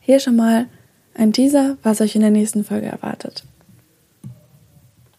Hier 0.00 0.20
schon 0.20 0.36
mal 0.36 0.66
ein 1.14 1.32
Teaser, 1.32 1.76
was 1.82 2.00
euch 2.00 2.14
in 2.14 2.22
der 2.22 2.30
nächsten 2.30 2.64
Folge 2.64 2.86
erwartet. 2.86 3.44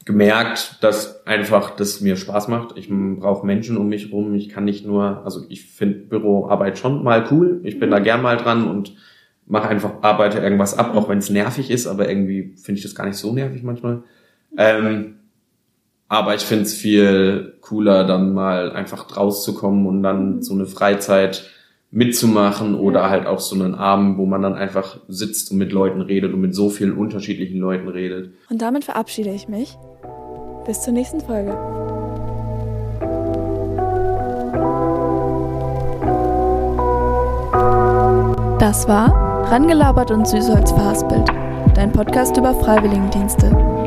Gemerkt, 0.06 0.78
dass 0.82 1.28
einfach 1.28 1.76
das 1.76 2.02
mir 2.02 2.16
Spaß 2.16 2.48
macht. 2.48 2.76
Ich 2.78 2.90
brauche 2.90 3.46
Menschen 3.46 3.78
um 3.78 3.90
mich 3.90 4.12
rum. 4.12 4.34
Ich 4.34 4.50
kann 4.50 4.66
nicht 4.66 4.86
nur, 4.86 5.24
also 5.24 5.46
ich 5.50 5.66
finde 5.70 6.00
Büroarbeit 6.00 6.80
schon 6.80 7.04
mal 7.04 7.28
cool. 7.30 7.62
Ich 7.64 7.80
bin 7.80 7.92
da 7.92 8.00
gern 8.00 8.24
mal 8.24 8.38
dran 8.38 8.68
und 8.68 8.96
mache 9.46 9.68
einfach, 9.68 10.02
arbeite 10.02 10.40
irgendwas 10.40 10.78
ab, 10.78 10.96
auch 10.96 11.10
wenn 11.10 11.20
es 11.20 11.30
nervig 11.30 11.70
ist, 11.70 11.86
aber 11.86 12.10
irgendwie 12.10 12.56
finde 12.56 12.80
ich 12.80 12.84
das 12.84 12.96
gar 12.96 13.06
nicht 13.06 13.18
so 13.18 13.34
nervig 13.34 13.62
manchmal. 13.62 14.04
Ähm, 14.58 15.19
aber 16.10 16.34
ich 16.34 16.42
finde 16.42 16.64
es 16.64 16.74
viel 16.74 17.54
cooler, 17.62 18.04
dann 18.04 18.34
mal 18.34 18.72
einfach 18.72 19.16
rauszukommen 19.16 19.86
und 19.86 20.04
dann 20.04 20.38
mhm. 20.38 20.42
so 20.42 20.56
eine 20.56 20.66
Freizeit 20.66 21.50
mitzumachen 21.92 22.76
oder 22.76 23.10
halt 23.10 23.26
auch 23.26 23.40
so 23.40 23.56
einen 23.56 23.76
Abend, 23.76 24.18
wo 24.18 24.26
man 24.26 24.42
dann 24.42 24.56
einfach 24.56 24.98
sitzt 25.08 25.52
und 25.52 25.58
mit 25.58 25.72
Leuten 25.72 26.02
redet 26.02 26.34
und 26.34 26.42
mit 26.42 26.54
so 26.54 26.70
vielen 26.70 26.94
unterschiedlichen 26.94 27.60
Leuten 27.60 27.88
redet. 27.88 28.32
Und 28.50 28.62
damit 28.62 28.86
verabschiede 28.86 29.32
ich 29.32 29.48
mich. 29.48 29.78
Bis 30.66 30.82
zur 30.82 30.94
nächsten 30.94 31.22
Folge. 31.22 31.52
Das 38.60 38.88
war 38.88 39.52
Rangelabert 39.52 40.12
und 40.12 40.28
Süßholz 40.28 40.72
verhaspelt, 40.72 41.28
dein 41.74 41.92
Podcast 41.92 42.38
über 42.38 42.54
Freiwilligendienste. 42.54 43.79